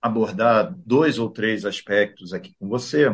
abordar 0.00 0.74
dois 0.84 1.18
ou 1.18 1.30
três 1.30 1.64
aspectos 1.64 2.32
aqui 2.32 2.54
com 2.58 2.68
você. 2.68 3.06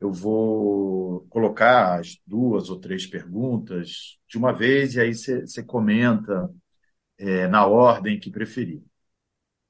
Eu 0.00 0.12
vou 0.12 1.26
colocar 1.28 1.98
as 1.98 2.18
duas 2.26 2.70
ou 2.70 2.78
três 2.78 3.06
perguntas 3.06 4.18
de 4.28 4.38
uma 4.38 4.52
vez 4.52 4.94
e 4.94 5.00
aí 5.00 5.14
você 5.14 5.62
comenta 5.62 6.50
é, 7.18 7.48
na 7.48 7.66
ordem 7.66 8.20
que 8.20 8.30
preferir. 8.30 8.82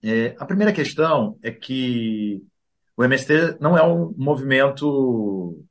É, 0.02 0.36
a 0.38 0.46
primeira 0.46 0.72
questão 0.72 1.38
é 1.42 1.50
que 1.50 2.42
o 2.96 3.04
MST 3.04 3.58
não 3.60 3.76
é 3.76 3.82
um 3.82 4.14
movimento, 4.16 5.64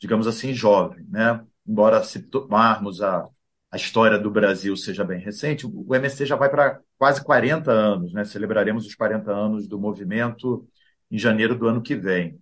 digamos 0.00 0.26
assim, 0.26 0.54
jovem, 0.54 1.04
né? 1.10 1.44
Embora 1.68 2.02
se 2.02 2.22
tomarmos 2.22 3.02
a, 3.02 3.28
a 3.70 3.76
história 3.76 4.18
do 4.18 4.30
Brasil 4.30 4.74
seja 4.76 5.04
bem 5.04 5.20
recente, 5.20 5.66
o 5.66 5.94
MST 5.94 6.24
já 6.24 6.34
vai 6.34 6.48
para 6.48 6.80
quase 6.96 7.22
40 7.22 7.70
anos, 7.70 8.12
né? 8.14 8.24
Celebraremos 8.24 8.86
os 8.86 8.94
40 8.94 9.30
anos 9.30 9.68
do 9.68 9.78
movimento 9.78 10.66
em 11.10 11.18
janeiro 11.18 11.54
do 11.54 11.68
ano 11.68 11.82
que 11.82 11.94
vem. 11.94 12.40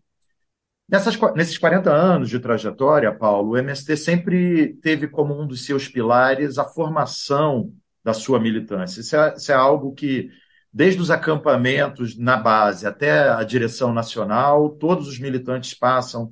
Nessas, 0.88 1.18
nesses 1.34 1.58
40 1.58 1.92
anos 1.92 2.30
de 2.30 2.38
trajetória, 2.38 3.12
Paulo, 3.12 3.50
o 3.50 3.56
MST 3.56 3.96
sempre 3.96 4.74
teve 4.74 5.08
como 5.08 5.40
um 5.40 5.44
dos 5.44 5.64
seus 5.64 5.88
pilares 5.88 6.58
a 6.58 6.64
formação 6.64 7.72
da 8.04 8.14
sua 8.14 8.38
militância. 8.38 9.00
Isso 9.00 9.16
é, 9.16 9.34
isso 9.34 9.50
é 9.50 9.54
algo 9.56 9.92
que, 9.92 10.30
desde 10.72 11.02
os 11.02 11.10
acampamentos 11.10 12.16
na 12.16 12.36
base 12.36 12.86
até 12.86 13.28
a 13.30 13.42
direção 13.42 13.92
nacional, 13.92 14.70
todos 14.70 15.08
os 15.08 15.18
militantes 15.18 15.74
passam 15.74 16.30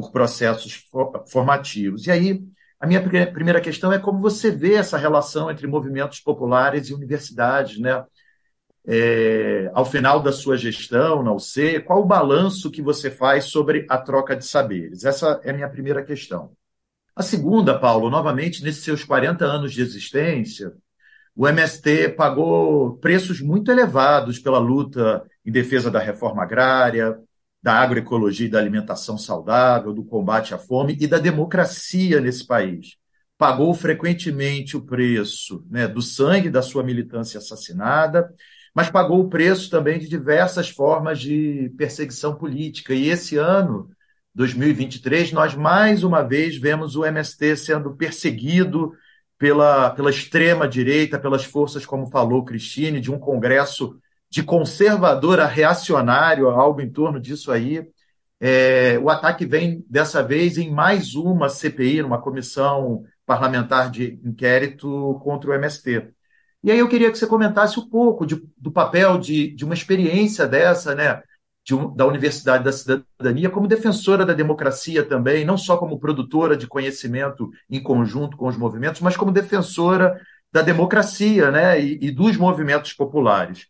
por 0.00 0.10
processos 0.12 0.88
formativos. 1.30 2.06
E 2.06 2.10
aí, 2.10 2.42
a 2.78 2.86
minha 2.86 3.02
primeira 3.30 3.60
questão 3.60 3.92
é 3.92 3.98
como 3.98 4.20
você 4.20 4.50
vê 4.50 4.74
essa 4.74 4.96
relação 4.96 5.50
entre 5.50 5.66
movimentos 5.66 6.20
populares 6.20 6.88
e 6.88 6.94
universidades, 6.94 7.78
né? 7.78 8.04
É, 8.86 9.70
ao 9.74 9.84
final 9.84 10.22
da 10.22 10.32
sua 10.32 10.56
gestão 10.56 11.22
na 11.22 11.32
UC, 11.32 11.80
qual 11.80 12.00
o 12.00 12.06
balanço 12.06 12.70
que 12.70 12.80
você 12.80 13.10
faz 13.10 13.44
sobre 13.44 13.86
a 13.90 13.98
troca 13.98 14.34
de 14.34 14.46
saberes? 14.46 15.04
Essa 15.04 15.38
é 15.44 15.50
a 15.50 15.52
minha 15.52 15.68
primeira 15.68 16.02
questão. 16.02 16.52
A 17.14 17.22
segunda, 17.22 17.78
Paulo, 17.78 18.08
novamente, 18.08 18.62
nesses 18.62 18.82
seus 18.82 19.04
40 19.04 19.44
anos 19.44 19.72
de 19.74 19.82
existência, 19.82 20.72
o 21.36 21.46
MST 21.46 22.10
pagou 22.10 22.96
preços 22.96 23.40
muito 23.40 23.70
elevados 23.70 24.38
pela 24.38 24.58
luta 24.58 25.22
em 25.44 25.52
defesa 25.52 25.90
da 25.90 25.98
reforma 25.98 26.42
agrária, 26.42 27.18
da 27.62 27.74
agroecologia 27.74 28.46
e 28.46 28.50
da 28.50 28.58
alimentação 28.58 29.18
saudável, 29.18 29.92
do 29.92 30.04
combate 30.04 30.54
à 30.54 30.58
fome 30.58 30.96
e 30.98 31.06
da 31.06 31.18
democracia 31.18 32.20
nesse 32.20 32.46
país. 32.46 32.96
Pagou 33.36 33.72
frequentemente 33.74 34.76
o 34.76 34.82
preço 34.82 35.64
né, 35.70 35.86
do 35.86 36.00
sangue 36.00 36.50
da 36.50 36.62
sua 36.62 36.82
militância 36.82 37.38
assassinada, 37.38 38.32
mas 38.74 38.90
pagou 38.90 39.20
o 39.20 39.28
preço 39.28 39.68
também 39.70 39.98
de 39.98 40.08
diversas 40.08 40.70
formas 40.70 41.18
de 41.20 41.72
perseguição 41.76 42.34
política. 42.36 42.94
E 42.94 43.08
esse 43.08 43.36
ano, 43.36 43.90
2023, 44.34 45.32
nós 45.32 45.54
mais 45.54 46.02
uma 46.04 46.22
vez 46.22 46.56
vemos 46.56 46.96
o 46.96 47.04
MST 47.04 47.56
sendo 47.56 47.94
perseguido 47.94 48.92
pela, 49.38 49.90
pela 49.90 50.10
extrema-direita, 50.10 51.18
pelas 51.18 51.44
forças, 51.44 51.84
como 51.84 52.10
falou 52.10 52.44
Cristine, 52.44 53.00
de 53.00 53.10
um 53.10 53.18
Congresso 53.18 53.98
de 54.30 54.42
conservador 54.42 55.40
a 55.40 55.46
reacionário, 55.46 56.48
algo 56.48 56.80
em 56.80 56.90
torno 56.90 57.20
disso 57.20 57.50
aí. 57.50 57.86
É, 58.38 58.98
o 59.00 59.10
ataque 59.10 59.44
vem 59.44 59.84
dessa 59.88 60.22
vez 60.22 60.56
em 60.56 60.70
mais 60.70 61.14
uma 61.14 61.48
CPI, 61.48 62.02
uma 62.02 62.20
comissão 62.20 63.04
parlamentar 63.26 63.90
de 63.90 64.18
inquérito 64.24 65.20
contra 65.22 65.50
o 65.50 65.54
MST. 65.54 66.12
E 66.62 66.70
aí 66.70 66.78
eu 66.78 66.88
queria 66.88 67.10
que 67.10 67.18
você 67.18 67.26
comentasse 67.26 67.78
um 67.78 67.88
pouco 67.88 68.26
de, 68.26 68.42
do 68.56 68.70
papel 68.70 69.18
de, 69.18 69.54
de 69.54 69.64
uma 69.64 69.74
experiência 69.74 70.46
dessa, 70.46 70.94
né, 70.94 71.22
de 71.64 71.74
da 71.94 72.06
Universidade 72.06 72.64
da 72.64 72.72
Cidadania, 72.72 73.50
como 73.50 73.66
defensora 73.68 74.24
da 74.24 74.32
democracia 74.32 75.04
também, 75.04 75.44
não 75.44 75.56
só 75.56 75.76
como 75.76 75.98
produtora 75.98 76.56
de 76.56 76.66
conhecimento 76.66 77.50
em 77.68 77.82
conjunto 77.82 78.36
com 78.36 78.46
os 78.46 78.56
movimentos, 78.56 79.00
mas 79.00 79.16
como 79.16 79.32
defensora 79.32 80.20
da 80.52 80.62
democracia 80.62 81.50
né, 81.50 81.80
e, 81.80 81.98
e 82.00 82.10
dos 82.10 82.36
movimentos 82.36 82.92
populares. 82.92 83.68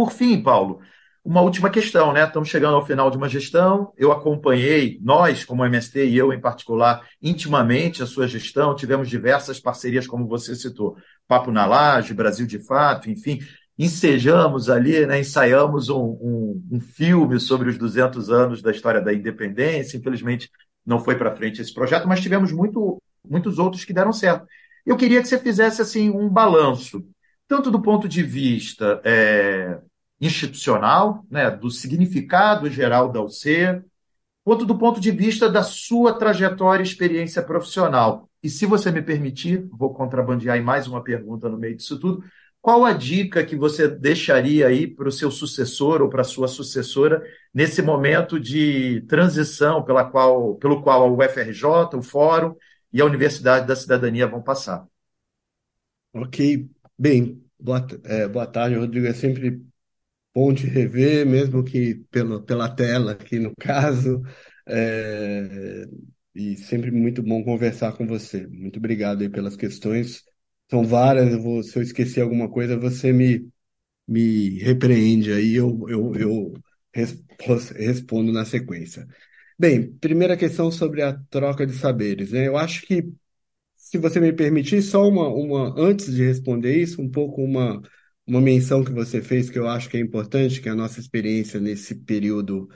Por 0.00 0.12
fim, 0.12 0.42
Paulo, 0.42 0.80
uma 1.22 1.42
última 1.42 1.68
questão, 1.68 2.10
né? 2.10 2.24
Estamos 2.24 2.48
chegando 2.48 2.74
ao 2.74 2.86
final 2.86 3.10
de 3.10 3.18
uma 3.18 3.28
gestão. 3.28 3.92
Eu 3.98 4.10
acompanhei, 4.10 4.98
nós, 5.02 5.44
como 5.44 5.62
MST 5.62 6.06
e 6.06 6.16
eu 6.16 6.32
em 6.32 6.40
particular, 6.40 7.06
intimamente 7.20 8.02
a 8.02 8.06
sua 8.06 8.26
gestão. 8.26 8.74
Tivemos 8.74 9.10
diversas 9.10 9.60
parcerias, 9.60 10.06
como 10.06 10.26
você 10.26 10.56
citou, 10.56 10.96
Papo 11.28 11.50
na 11.52 11.66
Laje, 11.66 12.14
Brasil 12.14 12.46
de 12.46 12.58
Fato, 12.58 13.10
enfim. 13.10 13.40
Ensejamos 13.78 14.70
ali, 14.70 15.04
né, 15.04 15.20
ensaiamos 15.20 15.90
um, 15.90 16.00
um, 16.00 16.68
um 16.72 16.80
filme 16.80 17.38
sobre 17.38 17.68
os 17.68 17.76
200 17.76 18.30
anos 18.30 18.62
da 18.62 18.70
história 18.70 19.02
da 19.02 19.12
independência. 19.12 19.98
Infelizmente, 19.98 20.48
não 20.86 20.98
foi 20.98 21.14
para 21.14 21.34
frente 21.34 21.60
esse 21.60 21.74
projeto, 21.74 22.08
mas 22.08 22.22
tivemos 22.22 22.52
muito, 22.52 23.02
muitos 23.22 23.58
outros 23.58 23.84
que 23.84 23.92
deram 23.92 24.14
certo. 24.14 24.46
Eu 24.86 24.96
queria 24.96 25.20
que 25.20 25.28
você 25.28 25.38
fizesse 25.38 25.82
assim 25.82 26.08
um 26.08 26.26
balanço 26.26 27.04
tanto 27.50 27.68
do 27.68 27.82
ponto 27.82 28.08
de 28.08 28.22
vista 28.22 29.00
é, 29.04 29.80
institucional, 30.20 31.24
né, 31.30 31.50
do 31.50 31.70
significado 31.70 32.68
geral 32.68 33.10
da 33.10 33.22
UC, 33.22 33.82
quanto 34.44 34.64
do 34.66 34.76
ponto 34.78 35.00
de 35.00 35.10
vista 35.10 35.48
da 35.48 35.62
sua 35.62 36.12
trajetória 36.18 36.82
e 36.82 36.86
experiência 36.86 37.42
profissional. 37.42 38.28
E 38.42 38.48
se 38.48 38.66
você 38.66 38.90
me 38.90 39.02
permitir, 39.02 39.68
vou 39.72 39.94
contrabandear 39.94 40.62
mais 40.62 40.86
uma 40.86 41.02
pergunta 41.02 41.48
no 41.48 41.58
meio 41.58 41.76
disso 41.76 41.98
tudo, 41.98 42.24
qual 42.60 42.84
a 42.84 42.92
dica 42.92 43.44
que 43.44 43.56
você 43.56 43.88
deixaria 43.88 44.66
aí 44.66 44.86
para 44.86 45.08
o 45.08 45.12
seu 45.12 45.30
sucessor 45.30 46.02
ou 46.02 46.10
para 46.10 46.20
a 46.20 46.24
sua 46.24 46.48
sucessora 46.48 47.22
nesse 47.54 47.80
momento 47.80 48.38
de 48.38 49.00
transição 49.08 49.82
pela 49.82 50.04
qual, 50.04 50.56
pelo 50.56 50.82
qual 50.82 51.02
a 51.02 51.10
UFRJ, 51.10 51.64
o 51.94 52.02
Fórum 52.02 52.54
e 52.92 53.00
a 53.00 53.04
Universidade 53.04 53.66
da 53.66 53.76
Cidadania 53.76 54.26
vão 54.26 54.42
passar? 54.42 54.86
Ok, 56.12 56.68
Bem, 57.00 57.42
boa, 57.58 57.86
é, 58.04 58.28
boa 58.28 58.46
tarde, 58.46 58.76
Rodrigo. 58.76 59.06
É 59.06 59.14
sempre 59.14 59.64
bom 60.34 60.54
te 60.54 60.66
rever, 60.66 61.26
mesmo 61.26 61.64
que 61.64 61.96
pelo, 62.10 62.42
pela 62.42 62.68
tela 62.74 63.12
aqui 63.12 63.38
no 63.38 63.54
caso. 63.58 64.22
É, 64.66 65.84
e 66.34 66.56
sempre 66.56 66.90
muito 66.90 67.22
bom 67.22 67.42
conversar 67.44 67.92
com 67.96 68.06
você. 68.06 68.46
Muito 68.46 68.78
obrigado 68.78 69.22
aí 69.22 69.28
pelas 69.28 69.56
questões. 69.56 70.22
São 70.70 70.84
várias, 70.84 71.32
eu 71.32 71.40
vou, 71.42 71.62
se 71.62 71.76
eu 71.78 71.82
esquecer 71.82 72.20
alguma 72.20 72.48
coisa, 72.48 72.76
você 72.78 73.12
me, 73.12 73.48
me 74.08 74.58
repreende 74.60 75.32
aí, 75.32 75.54
eu, 75.56 75.86
eu, 75.88 76.14
eu 76.16 76.54
respondo 77.76 78.32
na 78.32 78.44
sequência. 78.44 79.06
Bem, 79.58 79.92
primeira 79.98 80.36
questão 80.36 80.70
sobre 80.70 81.02
a 81.02 81.14
troca 81.30 81.66
de 81.66 81.74
saberes. 81.74 82.32
Né? 82.32 82.48
Eu 82.48 82.56
acho 82.56 82.82
que 82.86 83.04
se 83.76 83.98
você 83.98 84.20
me 84.20 84.32
permitir, 84.32 84.82
só 84.82 85.08
uma, 85.08 85.28
uma, 85.28 85.74
antes 85.78 86.14
de 86.14 86.24
responder 86.24 86.76
isso, 86.80 87.00
um 87.02 87.10
pouco 87.10 87.42
uma, 87.42 87.80
uma 88.30 88.40
menção 88.40 88.84
que 88.84 88.92
você 88.92 89.20
fez 89.20 89.50
que 89.50 89.58
eu 89.58 89.68
acho 89.68 89.88
que 89.88 89.96
é 89.96 90.00
importante, 90.00 90.60
que 90.60 90.68
a 90.68 90.74
nossa 90.74 91.00
experiência 91.00 91.60
nesse 91.60 91.96
período 91.96 92.68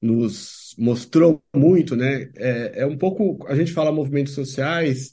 nos 0.00 0.74
mostrou 0.78 1.42
muito, 1.54 1.94
né? 1.94 2.30
É, 2.36 2.82
é 2.82 2.86
um 2.86 2.96
pouco, 2.96 3.46
a 3.46 3.54
gente 3.54 3.72
fala 3.72 3.92
movimentos 3.92 4.32
sociais 4.34 5.12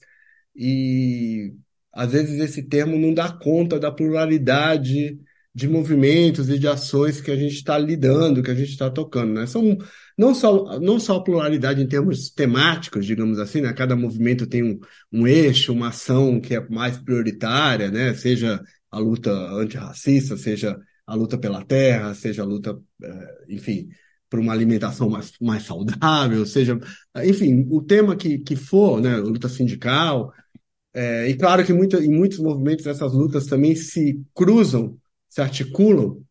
e 0.56 1.54
às 1.94 2.12
vezes 2.14 2.40
esse 2.40 2.64
termo 2.64 2.98
não 2.98 3.14
dá 3.14 3.32
conta 3.32 3.80
da 3.80 3.92
pluralidade 3.92 5.20
de 5.54 5.68
movimentos 5.68 6.50
e 6.50 6.60
de 6.60 6.68
ações 6.68 7.20
que 7.20 7.32
a 7.32 7.36
gente 7.36 7.56
está 7.56 7.78
lidando, 7.78 8.44
que 8.44 8.52
a 8.52 8.56
gente 8.56 8.70
está 8.70 8.90
tocando, 8.90 9.34
né? 9.34 9.48
São 9.48 9.78
não 10.18 10.34
só, 10.34 10.80
não 10.80 11.00
só 11.00 11.18
a 11.18 11.24
pluralidade 11.24 11.82
em 11.82 11.88
termos 11.88 12.30
temáticos, 12.30 13.06
digamos 13.06 13.40
assim, 13.40 13.62
né? 13.62 13.74
Cada 13.74 13.96
movimento 13.96 14.48
tem 14.48 14.64
um, 14.64 14.80
um 15.12 15.28
eixo, 15.28 15.74
uma 15.74 15.90
ação 15.90 16.40
que 16.40 16.56
é 16.56 16.70
mais 16.70 16.98
prioritária, 16.98 17.92
né? 17.92 18.14
Seja 18.14 18.62
a 18.92 19.00
luta 19.00 19.32
antirracista, 19.32 20.38
seja 20.38 20.78
a 21.06 21.16
luta 21.16 21.38
pela 21.38 21.64
terra, 21.64 22.14
seja 22.14 22.44
a 22.44 22.46
luta, 22.46 22.78
eh, 23.04 23.46
enfim, 23.50 23.90
por 24.30 24.40
uma 24.40 24.54
alimentação 24.54 25.10
mais, 25.10 25.32
mais 25.42 25.64
saudável, 25.64 26.46
seja, 26.46 26.78
enfim, 27.24 27.66
o 27.70 27.82
tema 27.82 28.16
que, 28.16 28.40
que 28.40 28.56
for, 28.56 29.02
né? 29.02 29.18
Luta 29.18 29.48
sindical. 29.48 30.34
É, 30.94 31.30
e 31.30 31.36
claro 31.38 31.66
que 31.66 31.74
muita, 31.74 32.04
em 32.04 32.10
muitos 32.10 32.40
movimentos 32.40 32.86
essas 32.88 33.14
lutas 33.14 33.46
também 33.46 33.76
se 33.76 34.22
cruzam 34.34 34.98
se 35.30 35.42
articulam. 35.42 36.24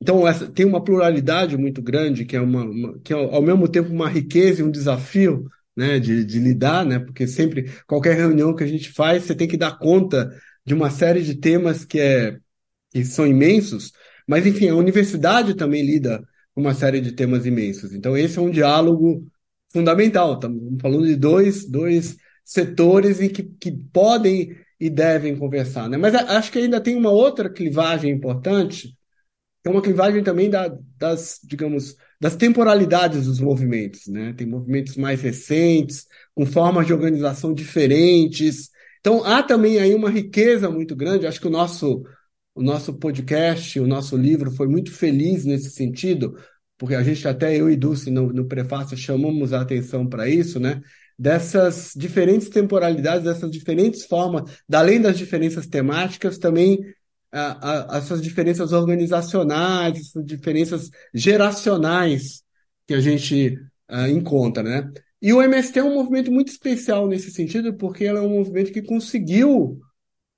Então, 0.00 0.26
essa, 0.26 0.50
tem 0.50 0.66
uma 0.66 0.82
pluralidade 0.82 1.56
muito 1.56 1.80
grande, 1.80 2.24
que 2.24 2.36
é, 2.36 2.40
uma, 2.40 2.64
uma, 2.64 2.98
que 3.00 3.14
é 3.14 3.16
ao 3.16 3.40
mesmo 3.40 3.68
tempo 3.68 3.90
uma 3.90 4.08
riqueza 4.08 4.60
e 4.60 4.64
um 4.64 4.70
desafio 4.70 5.48
né, 5.76 5.98
de, 5.98 6.24
de 6.24 6.38
lidar, 6.38 6.84
né, 6.84 6.98
porque 6.98 7.26
sempre, 7.26 7.70
qualquer 7.86 8.16
reunião 8.16 8.54
que 8.54 8.64
a 8.64 8.66
gente 8.66 8.92
faz, 8.92 9.22
você 9.22 9.34
tem 9.34 9.48
que 9.48 9.56
dar 9.56 9.78
conta 9.78 10.30
de 10.64 10.74
uma 10.74 10.90
série 10.90 11.22
de 11.22 11.34
temas 11.34 11.84
que, 11.84 11.98
é, 12.00 12.38
que 12.90 13.04
são 13.04 13.26
imensos, 13.26 13.92
mas, 14.26 14.46
enfim, 14.46 14.68
a 14.68 14.76
universidade 14.76 15.54
também 15.54 15.84
lida 15.84 16.22
com 16.54 16.60
uma 16.60 16.74
série 16.74 17.00
de 17.00 17.12
temas 17.12 17.46
imensos. 17.46 17.92
Então, 17.92 18.16
esse 18.16 18.38
é 18.38 18.42
um 18.42 18.50
diálogo 18.50 19.26
fundamental. 19.72 20.34
Estamos 20.34 20.80
falando 20.80 21.06
de 21.06 21.16
dois, 21.16 21.68
dois 21.68 22.16
setores 22.44 23.20
em 23.20 23.28
que, 23.28 23.42
que 23.42 23.72
podem 23.92 24.56
e 24.78 24.90
devem 24.90 25.36
conversar. 25.36 25.88
Né? 25.88 25.96
Mas 25.96 26.14
acho 26.14 26.50
que 26.50 26.58
ainda 26.58 26.80
tem 26.80 26.96
uma 26.96 27.10
outra 27.10 27.48
clivagem 27.48 28.10
importante, 28.10 28.88
que 29.62 29.68
é 29.68 29.70
uma 29.70 29.80
clivagem 29.80 30.24
também 30.24 30.50
da, 30.50 30.76
das, 30.98 31.38
digamos, 31.44 31.96
das 32.20 32.36
temporalidades 32.36 33.26
dos 33.26 33.38
movimentos. 33.38 34.08
Né? 34.08 34.34
Tem 34.36 34.46
movimentos 34.46 34.96
mais 34.96 35.22
recentes, 35.22 36.06
com 36.34 36.44
formas 36.44 36.86
de 36.86 36.92
organização 36.92 37.54
diferentes. 37.54 38.71
Então, 39.02 39.22
há 39.24 39.42
também 39.42 39.78
aí 39.78 39.94
uma 39.94 40.08
riqueza 40.08 40.70
muito 40.70 40.96
grande. 40.96 41.26
Acho 41.26 41.40
que 41.40 41.48
o 41.48 41.50
nosso, 41.50 42.02
o 42.54 42.62
nosso 42.62 42.94
podcast, 42.94 43.78
o 43.78 43.86
nosso 43.86 44.16
livro 44.16 44.50
foi 44.50 44.66
muito 44.66 44.90
feliz 44.90 45.44
nesse 45.44 45.70
sentido, 45.70 46.38
porque 46.78 46.94
a 46.94 47.02
gente, 47.02 47.28
até 47.28 47.54
eu 47.54 47.70
e 47.70 47.76
Dulce, 47.76 48.10
no, 48.10 48.32
no 48.32 48.46
prefácio, 48.46 48.96
chamamos 48.96 49.52
a 49.52 49.60
atenção 49.60 50.08
para 50.08 50.28
isso, 50.28 50.58
né? 50.58 50.80
dessas 51.18 51.92
diferentes 51.94 52.48
temporalidades, 52.48 53.24
dessas 53.24 53.50
diferentes 53.50 54.04
formas, 54.04 54.58
além 54.72 55.00
das 55.00 55.16
diferenças 55.16 55.68
temáticas, 55.68 56.38
também 56.38 56.80
a, 57.30 57.94
a, 57.94 57.98
essas 57.98 58.20
diferenças 58.20 58.72
organizacionais, 58.72 60.00
essas 60.00 60.24
diferenças 60.24 60.90
geracionais 61.14 62.42
que 62.86 62.94
a 62.94 63.00
gente 63.00 63.56
uh, 63.90 64.08
encontra, 64.08 64.64
né? 64.64 64.90
E 65.22 65.32
o 65.32 65.40
MST 65.40 65.78
é 65.78 65.84
um 65.84 65.94
movimento 65.94 66.32
muito 66.32 66.48
especial 66.48 67.06
nesse 67.06 67.30
sentido, 67.30 67.72
porque 67.74 68.04
ela 68.04 68.18
é 68.18 68.22
um 68.22 68.30
movimento 68.30 68.72
que 68.72 68.82
conseguiu, 68.82 69.80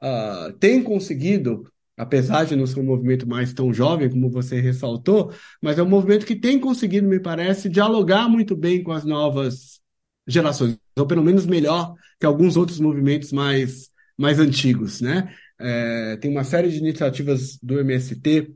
uh, 0.02 0.52
tem 0.60 0.82
conseguido, 0.82 1.66
apesar 1.96 2.44
de 2.44 2.54
não 2.54 2.66
ser 2.66 2.80
um 2.80 2.84
movimento 2.84 3.26
mais 3.26 3.54
tão 3.54 3.72
jovem 3.72 4.10
como 4.10 4.30
você 4.30 4.60
ressaltou, 4.60 5.32
mas 5.62 5.78
é 5.78 5.82
um 5.82 5.88
movimento 5.88 6.26
que 6.26 6.36
tem 6.36 6.60
conseguido, 6.60 7.08
me 7.08 7.18
parece, 7.18 7.70
dialogar 7.70 8.28
muito 8.28 8.54
bem 8.54 8.82
com 8.82 8.92
as 8.92 9.06
novas 9.06 9.80
gerações, 10.26 10.76
ou 10.98 11.06
pelo 11.06 11.24
menos 11.24 11.46
melhor 11.46 11.94
que 12.20 12.26
alguns 12.26 12.54
outros 12.54 12.78
movimentos 12.78 13.32
mais, 13.32 13.88
mais 14.18 14.38
antigos, 14.38 15.00
né? 15.00 15.34
É, 15.58 16.16
tem 16.18 16.30
uma 16.30 16.44
série 16.44 16.68
de 16.68 16.76
iniciativas 16.76 17.58
do 17.62 17.78
MST, 17.80 18.52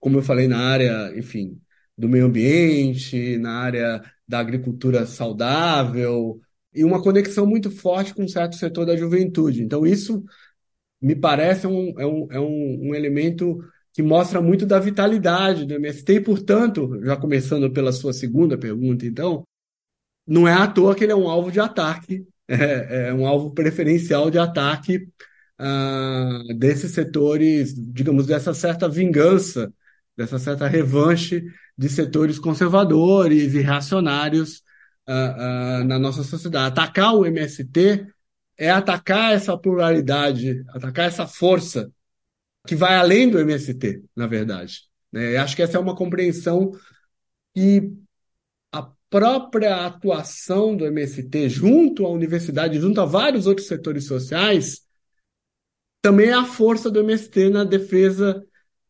como 0.00 0.18
eu 0.18 0.22
falei, 0.22 0.48
na 0.48 0.58
área, 0.58 1.12
enfim, 1.18 1.60
do 1.96 2.08
meio 2.08 2.24
ambiente, 2.24 3.36
na 3.38 3.58
área 3.60 4.02
da 4.26 4.38
agricultura 4.38 5.06
saudável, 5.06 6.40
e 6.74 6.84
uma 6.84 7.02
conexão 7.02 7.46
muito 7.46 7.70
forte 7.70 8.14
com 8.14 8.24
um 8.24 8.28
certo 8.28 8.56
setor 8.56 8.86
da 8.86 8.96
juventude. 8.96 9.62
Então, 9.62 9.86
isso 9.86 10.24
me 11.00 11.14
parece 11.14 11.66
um, 11.66 11.98
é, 11.98 12.06
um, 12.06 12.28
é 12.30 12.40
um, 12.40 12.90
um 12.90 12.94
elemento 12.94 13.58
que 13.92 14.02
mostra 14.02 14.40
muito 14.40 14.64
da 14.64 14.78
vitalidade 14.78 15.66
do 15.66 15.74
MST, 15.74 16.14
e, 16.14 16.20
portanto, 16.20 16.98
já 17.04 17.16
começando 17.16 17.70
pela 17.72 17.92
sua 17.92 18.12
segunda 18.12 18.56
pergunta, 18.56 19.04
então, 19.04 19.46
não 20.26 20.46
é 20.48 20.52
à 20.54 20.66
toa 20.66 20.94
que 20.94 21.04
ele 21.04 21.12
é 21.12 21.16
um 21.16 21.28
alvo 21.28 21.50
de 21.50 21.60
ataque, 21.60 22.26
é, 22.48 23.08
é 23.08 23.14
um 23.14 23.26
alvo 23.26 23.52
preferencial 23.52 24.30
de 24.30 24.38
ataque 24.38 25.08
uh, 25.60 26.54
desses 26.54 26.92
setores, 26.92 27.74
digamos, 27.74 28.26
dessa 28.26 28.54
certa 28.54 28.88
vingança, 28.88 29.72
dessa 30.16 30.38
certa 30.38 30.66
revanche 30.66 31.42
de 31.76 31.88
setores 31.88 32.38
conservadores 32.38 33.54
e 33.54 33.60
reacionários 33.60 34.62
uh, 35.08 35.82
uh, 35.82 35.84
na 35.84 35.98
nossa 35.98 36.22
sociedade. 36.22 36.68
Atacar 36.68 37.14
o 37.14 37.24
MST 37.24 38.06
é 38.56 38.70
atacar 38.70 39.32
essa 39.32 39.56
pluralidade, 39.56 40.62
atacar 40.68 41.06
essa 41.06 41.26
força 41.26 41.90
que 42.66 42.76
vai 42.76 42.96
além 42.96 43.28
do 43.28 43.38
MST, 43.38 44.04
na 44.14 44.26
verdade. 44.26 44.82
Né? 45.10 45.36
Acho 45.36 45.56
que 45.56 45.62
essa 45.62 45.76
é 45.76 45.80
uma 45.80 45.96
compreensão 45.96 46.70
que 47.54 47.92
própria 49.12 49.84
atuação 49.84 50.74
do 50.74 50.86
MST 50.86 51.50
junto 51.50 52.06
à 52.06 52.08
universidade, 52.08 52.80
junto 52.80 52.98
a 52.98 53.04
vários 53.04 53.46
outros 53.46 53.66
setores 53.66 54.06
sociais, 54.06 54.86
também 56.00 56.30
é 56.30 56.32
a 56.32 56.46
força 56.46 56.90
do 56.90 57.00
MST 57.00 57.50
na 57.50 57.62
defesa 57.62 58.42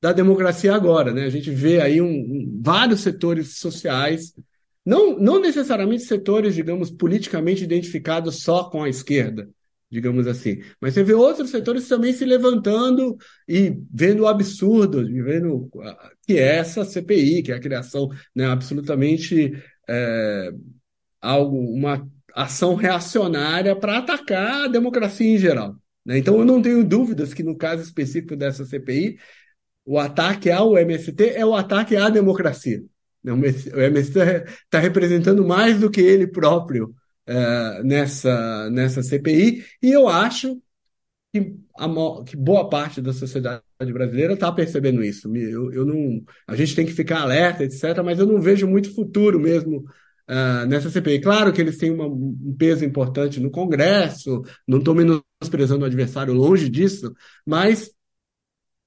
da 0.03 0.13
democracia 0.13 0.75
agora. 0.75 1.13
Né? 1.13 1.25
A 1.25 1.31
gente 1.31 1.51
vê 1.51 1.81
aí 1.81 2.03
um, 2.03 2.09
um, 2.09 2.61
vários 2.61 3.01
setores 3.01 3.59
sociais, 3.59 4.35
não, 4.85 5.17
não 5.17 5.41
necessariamente 5.41 6.03
setores, 6.03 6.57
digamos, 6.57 6.91
politicamente 6.91 7.63
identificados 7.63 8.43
só 8.43 8.65
com 8.69 8.83
a 8.83 8.89
esquerda, 8.89 9.49
digamos 9.89 10.27
assim, 10.27 10.61
mas 10.81 10.95
você 10.95 11.05
vê 11.05 11.15
outros 11.15 11.51
setores 11.51 11.87
também 11.87 12.13
se 12.13 12.25
levantando 12.25 13.17
e 13.47 13.79
vendo 13.93 14.25
o 14.25 14.27
absurdo, 14.27 15.05
vendo 15.05 15.71
que 16.27 16.33
é 16.33 16.57
essa 16.57 16.85
CPI, 16.85 17.43
que 17.45 17.53
é 17.53 17.55
a 17.55 17.61
criação 17.61 18.09
né, 18.35 18.47
absolutamente 18.47 19.53
é, 19.89 20.51
algo, 21.21 21.57
uma 21.59 22.05
ação 22.35 22.75
reacionária 22.75 23.77
para 23.77 23.99
atacar 23.99 24.65
a 24.65 24.69
democracia 24.69 25.29
em 25.29 25.39
geral. 25.39 25.77
Né? 26.05 26.19
Então, 26.19 26.39
eu 26.39 26.45
não 26.45 26.61
tenho 26.61 26.83
dúvidas 26.83 27.33
que, 27.33 27.43
no 27.43 27.57
caso 27.57 27.83
específico 27.83 28.35
dessa 28.35 28.65
CPI, 28.65 29.19
o 29.85 29.99
ataque 29.99 30.51
ao 30.51 30.77
MST 30.79 31.31
é 31.31 31.45
o 31.45 31.55
ataque 31.55 31.97
à 31.97 32.09
democracia. 32.09 32.83
Né? 33.23 33.33
O 33.33 33.81
MST 33.81 34.19
está 34.65 34.79
representando 34.79 35.47
mais 35.47 35.79
do 35.79 35.91
que 35.91 36.01
ele 36.01 36.27
próprio 36.27 36.95
é, 37.27 37.83
nessa, 37.83 38.71
nessa 38.71 39.03
CPI, 39.03 39.65
e 39.81 39.91
eu 39.93 40.09
acho 40.09 40.61
que, 41.33 41.57
a, 41.79 41.89
que 42.25 42.37
boa 42.37 42.69
parte 42.69 43.01
da 43.01 43.13
sociedade 43.13 43.63
brasileira 43.79 44.35
está 44.35 44.53
percebendo 44.53 45.03
isso. 45.03 45.35
Eu, 45.35 45.73
eu 45.73 45.87
não, 45.87 46.23
a 46.47 46.55
gente 46.55 46.75
tem 46.75 46.85
que 46.85 46.93
ficar 46.93 47.21
alerta, 47.21 47.65
etc., 47.65 48.03
mas 48.05 48.19
eu 48.19 48.27
não 48.27 48.41
vejo 48.41 48.67
muito 48.67 48.95
futuro 48.95 49.41
mesmo 49.41 49.85
uh, 50.29 50.67
nessa 50.67 50.91
CPI. 50.91 51.21
Claro 51.21 51.53
que 51.53 51.61
eles 51.61 51.79
têm 51.79 51.91
uma, 51.91 52.07
um 52.07 52.55
peso 52.59 52.85
importante 52.85 53.41
no 53.41 53.51
Congresso, 53.51 54.43
não 54.67 54.79
estou 54.79 54.95
menosprezando 54.95 55.85
o 55.85 55.87
adversário, 55.87 56.35
longe 56.35 56.69
disso, 56.69 57.15
mas 57.47 57.91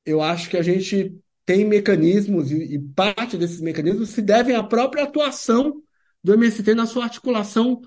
eu 0.06 0.22
acho 0.22 0.50
que 0.50 0.58
a 0.58 0.62
gente 0.62 1.16
tem 1.46 1.66
mecanismos, 1.66 2.52
e, 2.52 2.80
parte 2.96 3.38
desses 3.38 3.62
mecanismos 3.62 4.10
se 4.10 4.22
devem 4.22 4.56
à 4.56 4.64
própria 4.64 5.04
atuação 5.04 5.82
do 6.24 6.34
MST 6.34 6.74
na 6.74 6.86
sua 6.86 7.04
articulação 7.04 7.82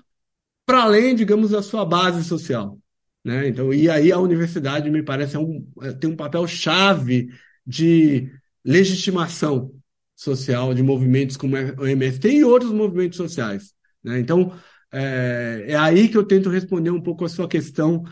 para 0.65 0.83
além, 0.83 1.15
digamos, 1.15 1.51
da 1.51 1.61
sua 1.61 1.83
base 1.85 2.23
social. 2.23 2.79
Né? 3.23 3.49
Então, 3.49 3.73
e 3.73 3.89
aí 3.89 4.11
a 4.11 4.19
universidade, 4.19 4.89
me 4.89 5.03
parece, 5.03 5.35
é 5.35 5.39
um, 5.39 5.67
é, 5.81 5.91
tem 5.93 6.09
um 6.09 6.15
papel 6.15 6.47
chave 6.47 7.27
de 7.65 8.31
legitimação 8.63 9.73
social 10.15 10.73
de 10.73 10.83
movimentos 10.83 11.37
como 11.37 11.55
o 11.55 11.87
MST 11.87 12.29
e 12.29 12.43
outros 12.43 12.71
movimentos 12.71 13.17
sociais. 13.17 13.73
Né? 14.03 14.19
Então, 14.19 14.53
é, 14.91 15.65
é, 15.69 15.75
aí 15.75 16.07
que 16.07 16.17
eu 16.17 16.23
tento 16.23 16.49
responder 16.49 16.89
um 16.89 17.01
pouco 17.01 17.25
a 17.25 17.29
sua 17.29 17.47
questão 17.47 18.03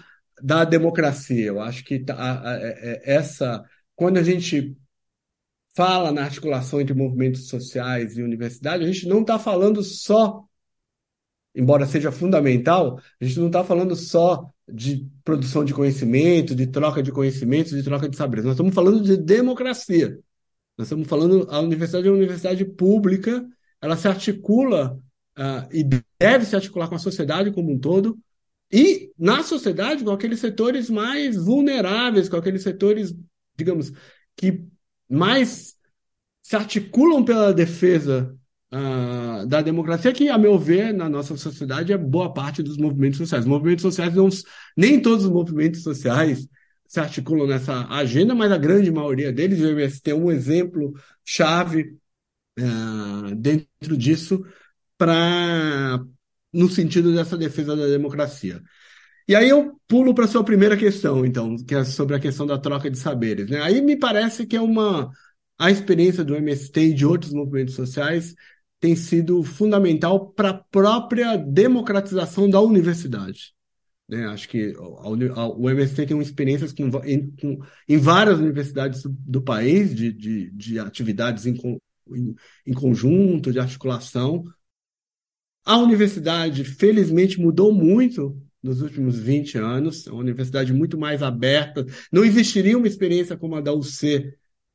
da 0.41 0.63
democracia. 0.63 1.45
Eu 1.45 1.59
acho 1.61 1.83
que 1.83 1.99
tá, 1.99 2.15
a, 2.15 2.51
a, 2.51 2.57
é, 2.57 3.01
essa, 3.05 3.63
quando 3.97 4.17
a 4.17 4.23
gente 4.23 4.77
fala 5.75 6.11
na 6.11 6.23
articulação 6.23 6.79
entre 6.79 6.93
movimentos 6.93 7.49
sociais 7.49 8.15
e 8.15 8.21
universidade, 8.21 8.83
a 8.83 8.87
gente 8.87 9.07
não 9.07 9.21
está 9.21 9.37
falando 9.39 9.83
só, 9.83 10.45
embora 11.53 11.85
seja 11.87 12.11
fundamental, 12.11 13.01
a 13.19 13.25
gente 13.25 13.39
não 13.39 13.47
está 13.47 13.63
falando 13.63 13.95
só 13.95 14.49
de 14.71 15.09
produção 15.23 15.65
de 15.65 15.73
conhecimento, 15.73 16.55
de 16.55 16.67
troca 16.67 17.01
de 17.01 17.11
conhecimentos, 17.11 17.71
de 17.73 17.83
troca 17.83 18.07
de 18.07 18.15
saberes. 18.15 18.45
Nós 18.45 18.53
estamos 18.53 18.73
falando 18.73 19.01
de 19.01 19.17
democracia. 19.17 20.19
Nós 20.77 20.87
estamos 20.87 21.07
falando, 21.07 21.47
a 21.49 21.59
universidade 21.59 22.07
é 22.07 22.11
uma 22.11 22.17
universidade 22.17 22.63
pública, 22.65 23.43
ela 23.81 23.97
se 23.97 24.07
articula 24.07 24.99
uh, 25.39 25.67
e 25.71 25.83
deve 26.19 26.45
se 26.45 26.55
articular 26.55 26.87
com 26.87 26.95
a 26.95 26.99
sociedade 26.99 27.51
como 27.51 27.71
um 27.71 27.79
todo, 27.79 28.15
e 28.71 29.11
na 29.17 29.41
sociedade 29.41 30.03
com 30.03 30.11
aqueles 30.11 30.39
setores 30.39 30.87
mais 30.87 31.35
vulneráveis, 31.35 32.29
com 32.29 32.35
aqueles 32.35 32.61
setores, 32.61 33.15
digamos, 33.57 33.91
que 34.35 34.65
mais 35.09 35.75
se 36.41 36.55
articulam 36.55 37.25
pela 37.25 37.53
defesa 37.53 38.35
uh, 38.71 39.45
da 39.47 39.61
democracia, 39.61 40.13
que, 40.13 40.29
a 40.29 40.37
meu 40.37 40.57
ver, 40.57 40.93
na 40.93 41.09
nossa 41.09 41.35
sociedade 41.35 41.91
é 41.91 41.97
boa 41.97 42.33
parte 42.33 42.63
dos 42.63 42.77
movimentos 42.77 43.17
sociais. 43.17 43.43
Os 43.43 43.49
movimentos 43.49 43.81
sociais, 43.81 44.13
não, 44.13 44.29
nem 44.75 45.01
todos 45.01 45.25
os 45.25 45.31
movimentos 45.31 45.83
sociais 45.83 46.47
se 46.85 46.99
articulam 46.99 47.47
nessa 47.47 47.85
agenda, 47.89 48.33
mas 48.33 48.51
a 48.51 48.57
grande 48.57 48.89
maioria 48.91 49.31
deles, 49.31 49.59
o 49.59 49.67
MST 49.67 50.11
é 50.11 50.15
um 50.15 50.31
exemplo 50.31 50.93
chave 51.25 51.97
uh, 52.59 53.35
dentro 53.35 53.97
disso 53.97 54.45
para 54.97 55.99
no 56.53 56.69
sentido 56.69 57.13
dessa 57.13 57.37
defesa 57.37 57.75
da 57.75 57.87
democracia. 57.87 58.61
E 59.27 59.35
aí 59.35 59.49
eu 59.49 59.77
pulo 59.87 60.13
para 60.13 60.25
a 60.25 60.27
sua 60.27 60.43
primeira 60.43 60.77
questão, 60.77 61.25
então, 61.25 61.57
que 61.57 61.75
é 61.75 61.83
sobre 61.83 62.15
a 62.15 62.19
questão 62.19 62.45
da 62.45 62.57
troca 62.57 62.89
de 62.89 62.97
saberes. 62.97 63.49
Né? 63.49 63.61
Aí 63.61 63.81
me 63.81 63.97
parece 63.97 64.45
que 64.45 64.55
é 64.55 64.61
uma 64.61 65.11
a 65.59 65.71
experiência 65.71 66.23
do 66.23 66.35
MST 66.35 66.79
e 66.79 66.93
de 66.93 67.05
outros 67.05 67.33
movimentos 67.33 67.73
sociais 67.75 68.35
tem 68.79 68.95
sido 68.95 69.43
fundamental 69.43 70.31
para 70.31 70.51
a 70.51 70.53
própria 70.53 71.35
democratização 71.35 72.49
da 72.49 72.61
universidade. 72.61 73.53
Né? 74.07 74.27
Acho 74.27 74.47
que 74.47 74.73
a, 74.77 75.39
a, 75.41 75.47
o 75.47 75.69
MST 75.69 76.05
tem 76.05 76.19
experiências 76.21 76.71
com, 76.71 76.83
em, 77.03 77.31
com, 77.31 77.59
em, 77.89 77.97
várias 77.97 78.39
universidades 78.39 79.01
do, 79.03 79.41
país, 79.41 79.93
de, 79.95 80.13
de, 80.13 80.51
de 80.51 80.79
atividades 80.79 81.45
em, 81.45 81.55
em, 82.13 82.35
em 82.65 82.73
conjunto, 82.73 83.51
de 83.51 83.59
articulação. 83.59 84.43
A 85.65 85.77
universidade, 85.77 86.63
felizmente, 86.63 87.39
mudou 87.39 87.73
muito 87.73 88.39
nos 88.61 88.81
últimos 88.81 89.17
20 89.17 89.57
anos, 89.57 90.07
é 90.07 90.11
uma 90.11 90.19
universidade 90.19 90.73
muito 90.73 90.97
mais 90.97 91.21
aberta. 91.21 91.85
Não 92.11 92.23
existiria 92.23 92.77
uma 92.77 92.87
experiência 92.87 93.37
como 93.37 93.55
a 93.55 93.61
da 93.61 93.73
UC 93.73 94.33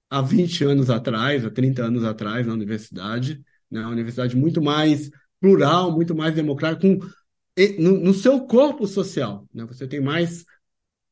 há 0.08 0.20
20 0.20 0.64
anos 0.64 0.90
atrás, 0.90 1.44
há 1.44 1.50
30 1.50 1.84
anos 1.84 2.04
atrás, 2.04 2.46
na 2.46 2.52
universidade. 2.52 3.42
Né? 3.70 3.80
Uma 3.80 3.90
universidade 3.90 4.36
muito 4.36 4.62
mais 4.62 5.10
plural, 5.40 5.90
muito 5.92 6.14
mais 6.14 6.34
democrática, 6.34 6.80
com, 6.80 7.00
no, 7.78 7.98
no 7.98 8.14
seu 8.14 8.40
corpo 8.46 8.86
social. 8.86 9.48
Né? 9.52 9.64
Você 9.66 9.86
tem 9.86 10.00
mais, 10.00 10.44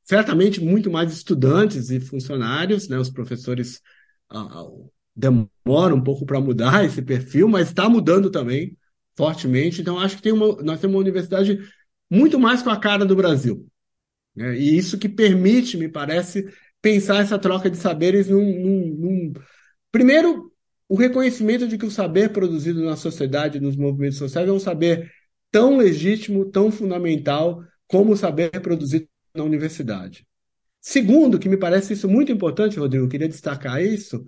certamente, 0.04 0.60
muito 0.60 0.90
mais 0.90 1.12
estudantes 1.12 1.90
e 1.90 1.98
funcionários, 1.98 2.88
né? 2.88 2.98
os 2.98 3.10
professores 3.10 3.80
ah, 4.30 4.66
demoram 5.16 5.96
um 5.96 6.02
pouco 6.04 6.24
para 6.24 6.40
mudar 6.40 6.84
esse 6.86 7.02
perfil, 7.02 7.48
mas 7.48 7.68
está 7.68 7.88
mudando 7.88 8.30
também 8.30 8.76
fortemente. 9.16 9.80
Então, 9.80 9.98
acho 9.98 10.16
que 10.16 10.22
tem 10.22 10.32
uma, 10.32 10.62
nós 10.62 10.80
temos 10.80 10.94
uma 10.94 11.00
universidade 11.00 11.58
muito 12.10 12.38
mais 12.38 12.62
com 12.62 12.70
a 12.70 12.78
cara 12.78 13.04
do 13.04 13.16
Brasil. 13.16 13.66
Né? 14.34 14.56
E 14.58 14.76
isso 14.76 14.98
que 14.98 15.08
permite, 15.08 15.76
me 15.76 15.88
parece, 15.88 16.48
pensar 16.82 17.22
essa 17.22 17.38
troca 17.38 17.70
de 17.70 17.76
saberes 17.76 18.28
num, 18.28 18.42
num, 18.42 18.86
num, 18.98 19.32
Primeiro, 19.92 20.52
o 20.88 20.96
reconhecimento 20.96 21.68
de 21.68 21.78
que 21.78 21.86
o 21.86 21.90
saber 21.90 22.32
produzido 22.32 22.84
na 22.84 22.96
sociedade, 22.96 23.60
nos 23.60 23.76
movimentos 23.76 24.18
sociais, 24.18 24.48
é 24.48 24.52
um 24.52 24.58
saber 24.58 25.10
tão 25.50 25.76
legítimo, 25.76 26.44
tão 26.50 26.70
fundamental 26.70 27.62
como 27.86 28.12
o 28.12 28.16
saber 28.16 28.50
produzido 28.60 29.06
na 29.34 29.44
universidade. 29.44 30.26
Segundo, 30.80 31.38
que 31.38 31.48
me 31.48 31.56
parece 31.56 31.92
isso 31.92 32.08
muito 32.08 32.32
importante, 32.32 32.78
Rodrigo, 32.78 33.08
queria 33.08 33.28
destacar 33.28 33.82
isso, 33.82 34.24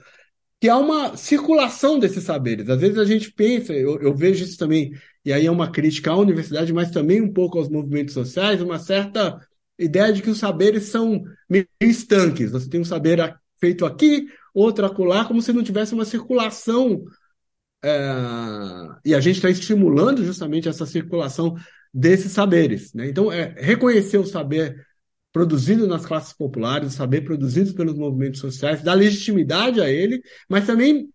que 0.60 0.68
há 0.68 0.76
uma 0.76 1.16
circulação 1.16 1.98
desses 1.98 2.24
saberes. 2.24 2.68
Às 2.68 2.80
vezes 2.80 2.98
a 2.98 3.04
gente 3.04 3.32
pensa, 3.32 3.72
eu, 3.72 4.00
eu, 4.00 4.14
vejo 4.14 4.44
isso 4.44 4.58
também, 4.58 4.92
e 5.24 5.32
aí 5.32 5.46
é 5.46 5.50
uma 5.50 5.70
crítica 5.70 6.10
à 6.10 6.16
universidade, 6.16 6.72
mas 6.72 6.90
também 6.90 7.20
um 7.20 7.32
pouco 7.32 7.58
aos 7.58 7.68
movimentos 7.68 8.14
sociais, 8.14 8.60
uma 8.60 8.78
certa 8.78 9.40
ideia 9.78 10.12
de 10.12 10.22
que 10.22 10.30
os 10.30 10.38
saberes 10.38 10.84
são 10.84 11.22
meio 11.48 11.66
estanques. 11.80 12.50
Você 12.50 12.68
tem 12.68 12.80
um 12.80 12.84
saber 12.84 13.36
feito 13.60 13.84
aqui, 13.84 14.26
outro 14.52 14.84
acolá, 14.84 15.24
como 15.24 15.40
se 15.40 15.52
não 15.52 15.62
tivesse 15.62 15.94
uma 15.94 16.04
circulação. 16.04 17.04
É... 17.84 17.90
E 19.04 19.14
a 19.14 19.20
gente 19.20 19.36
está 19.36 19.48
estimulando 19.48 20.24
justamente 20.24 20.68
essa 20.68 20.86
circulação 20.86 21.56
desses 21.94 22.32
saberes. 22.32 22.92
Né? 22.92 23.08
Então, 23.08 23.30
é 23.30 23.54
reconhecer 23.56 24.18
o 24.18 24.26
saber 24.26 24.76
produzido 25.32 25.86
nas 25.86 26.04
classes 26.04 26.32
populares, 26.32 26.88
o 26.88 26.96
saber 26.96 27.22
produzido 27.22 27.72
pelos 27.74 27.96
movimentos 27.96 28.40
sociais, 28.40 28.82
dar 28.82 28.94
legitimidade 28.94 29.80
a 29.80 29.88
ele, 29.88 30.20
mas 30.48 30.66
também 30.66 31.08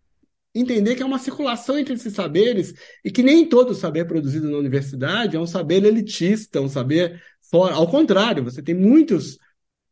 entender 0.60 0.96
que 0.96 1.04
é 1.04 1.06
uma 1.06 1.20
circulação 1.20 1.78
entre 1.78 1.94
esses 1.94 2.14
saberes 2.14 2.74
e 3.04 3.12
que 3.12 3.24
nem 3.24 3.48
todo 3.48 3.74
saber 3.74 4.06
produzido 4.06 4.50
na 4.50 4.58
universidade 4.58 5.36
é 5.36 5.40
um 5.40 5.48
saber 5.48 5.84
elitista, 5.84 6.62
um 6.62 6.70
saber 6.70 7.22
fora. 7.50 7.76
Ao 7.76 7.88
contrário, 7.90 8.44
você 8.44 8.62
tem 8.62 8.76
muitos. 8.76 9.38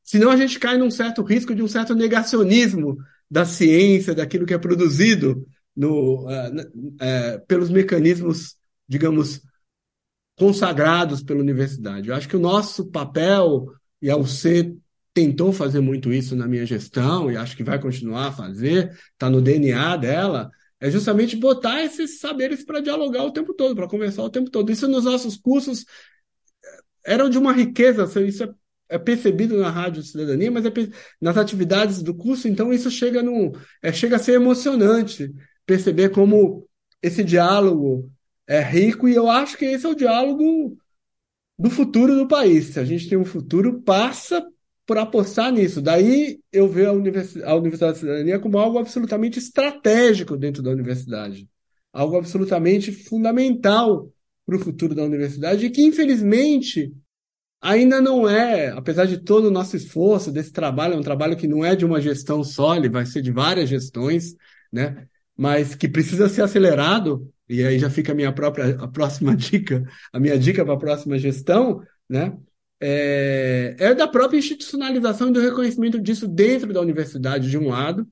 Senão 0.04 0.30
a 0.30 0.38
gente 0.38 0.60
cai 0.60 0.78
num 0.78 0.92
certo 0.92 1.22
risco 1.24 1.56
de 1.56 1.64
um 1.64 1.68
certo 1.68 1.96
negacionismo 1.96 2.98
da 3.30 3.46
ciência, 3.46 4.14
daquilo 4.14 4.46
que 4.46 4.54
é 4.54 4.58
produzido 4.58 5.46
no, 5.76 6.26
uh, 6.26 6.62
uh, 6.62 7.46
pelos 7.48 7.70
mecanismos, 7.70 8.56
digamos, 8.88 9.42
consagrados 10.38 11.24
pela 11.24 11.40
universidade. 11.40 12.10
Eu 12.10 12.16
acho 12.16 12.30
que 12.30 12.38
o 12.38 12.40
nosso 12.40 12.86
papel, 12.86 13.68
e 14.02 14.10
a 14.10 14.18
UC 14.18 14.78
tentou 15.16 15.54
fazer 15.54 15.80
muito 15.80 16.12
isso 16.12 16.36
na 16.36 16.46
minha 16.46 16.66
gestão, 16.66 17.32
e 17.32 17.38
acho 17.38 17.56
que 17.56 17.64
vai 17.64 17.80
continuar 17.80 18.28
a 18.28 18.32
fazer, 18.34 18.92
está 19.14 19.30
no 19.30 19.42
DNA 19.42 19.96
dela, 19.96 20.52
é 20.78 20.92
justamente 20.92 21.38
botar 21.38 21.82
esses 21.86 22.20
saberes 22.20 22.66
para 22.66 22.82
dialogar 22.82 23.24
o 23.24 23.32
tempo 23.32 23.54
todo, 23.54 23.74
para 23.74 23.88
conversar 23.88 24.24
o 24.24 24.30
tempo 24.30 24.52
todo. 24.52 24.70
Isso 24.70 24.90
nos 24.90 25.06
nossos 25.06 25.38
cursos 25.38 25.86
eram 27.06 27.30
de 27.30 27.38
uma 27.38 27.54
riqueza, 27.54 28.04
isso 28.28 28.44
é, 28.44 28.50
é 28.90 28.98
percebido 29.00 29.58
na 29.58 29.70
Rádio 29.70 30.04
Cidadania, 30.04 30.52
mas 30.52 30.66
é, 30.66 30.72
nas 31.22 31.38
atividades 31.38 32.04
do 32.04 32.14
curso, 32.14 32.50
então 32.50 32.74
isso 32.74 32.92
chega, 32.92 33.24
no, 33.24 33.54
é, 33.82 33.94
chega 33.94 34.18
a 34.18 34.20
ser 34.20 34.34
emocionante 34.34 35.34
perceber 35.66 36.10
como 36.10 36.68
esse 37.02 37.24
diálogo 37.24 38.12
é 38.46 38.62
rico, 38.62 39.08
e 39.08 39.16
eu 39.16 39.30
acho 39.30 39.58
que 39.58 39.64
esse 39.64 39.86
é 39.86 39.90
o 39.90 39.96
diálogo 39.96 40.78
do 41.58 41.70
futuro 41.70 42.16
do 42.18 42.28
país. 42.28 42.74
Se 42.74 42.82
a 42.82 42.84
gente 42.84 43.08
tem 43.08 43.18
um 43.18 43.24
futuro, 43.24 43.82
passa 43.82 44.46
por 44.86 44.98
apostar 44.98 45.52
nisso. 45.52 45.82
Daí 45.82 46.40
eu 46.52 46.68
vejo 46.68 46.90
a, 46.90 46.94
Univers 46.94 47.38
a 47.38 47.56
Universidade 47.56 47.94
da 47.94 48.00
Cidadania 48.00 48.40
como 48.40 48.58
algo 48.58 48.78
absolutamente 48.78 49.40
estratégico 49.40 50.38
dentro 50.38 50.62
da 50.62 50.72
universidade, 50.72 51.50
algo 51.92 52.18
absolutamente 52.18 52.92
fundamental 52.92 54.12
para 54.46 54.56
o 54.56 54.60
futuro 54.60 54.94
da 54.94 55.04
universidade 55.04 55.66
e 55.66 55.70
que, 55.70 55.82
infelizmente, 55.82 56.94
ainda 57.62 58.00
não 58.00 58.30
é, 58.30 58.70
apesar 58.70 59.06
de 59.06 59.18
todo 59.18 59.46
o 59.46 59.52
nosso 59.52 59.76
esforço 59.76 60.32
desse 60.32 60.52
trabalho, 60.52 60.94
é 60.94 60.98
um 60.98 61.02
trabalho 61.02 61.36
que 61.36 61.48
não 61.48 61.66
é 61.66 61.76
de 61.76 61.86
uma 61.86 62.00
gestão 62.00 62.44
só, 62.44 62.76
ele 62.76 62.90
vai 62.90 63.06
ser 63.06 63.22
de 63.22 63.32
várias 63.32 63.70
gestões, 63.70 64.36
né? 64.72 65.08
mas 65.36 65.76
que 65.76 65.88
precisa 65.88 66.30
ser 66.30 66.44
acelerado, 66.44 67.32
e 67.50 67.64
aí 67.64 67.78
já 67.78 67.90
fica 67.90 68.12
a 68.12 68.16
minha 68.16 68.32
própria 68.32 68.76
a 68.76 68.88
próxima 68.88 69.36
dica, 69.38 69.84
a 70.14 70.20
minha 70.20 70.38
dica 70.38 70.64
para 70.64 70.76
a 70.76 70.78
próxima 70.80 71.18
gestão, 71.18 71.82
né? 72.10 72.38
É, 72.88 73.76
é, 73.80 73.96
da 73.96 74.08
própria 74.08 74.38
institucionalização 74.38 75.30
e 75.30 75.34
do 75.34 75.42
reconhecimento 75.42 76.00
disso 76.00 76.28
dentro 76.28 76.72
da 76.72 76.80
universidade, 76.80 77.50
de 77.50 77.58
um 77.58 77.70
lado. 77.70 78.08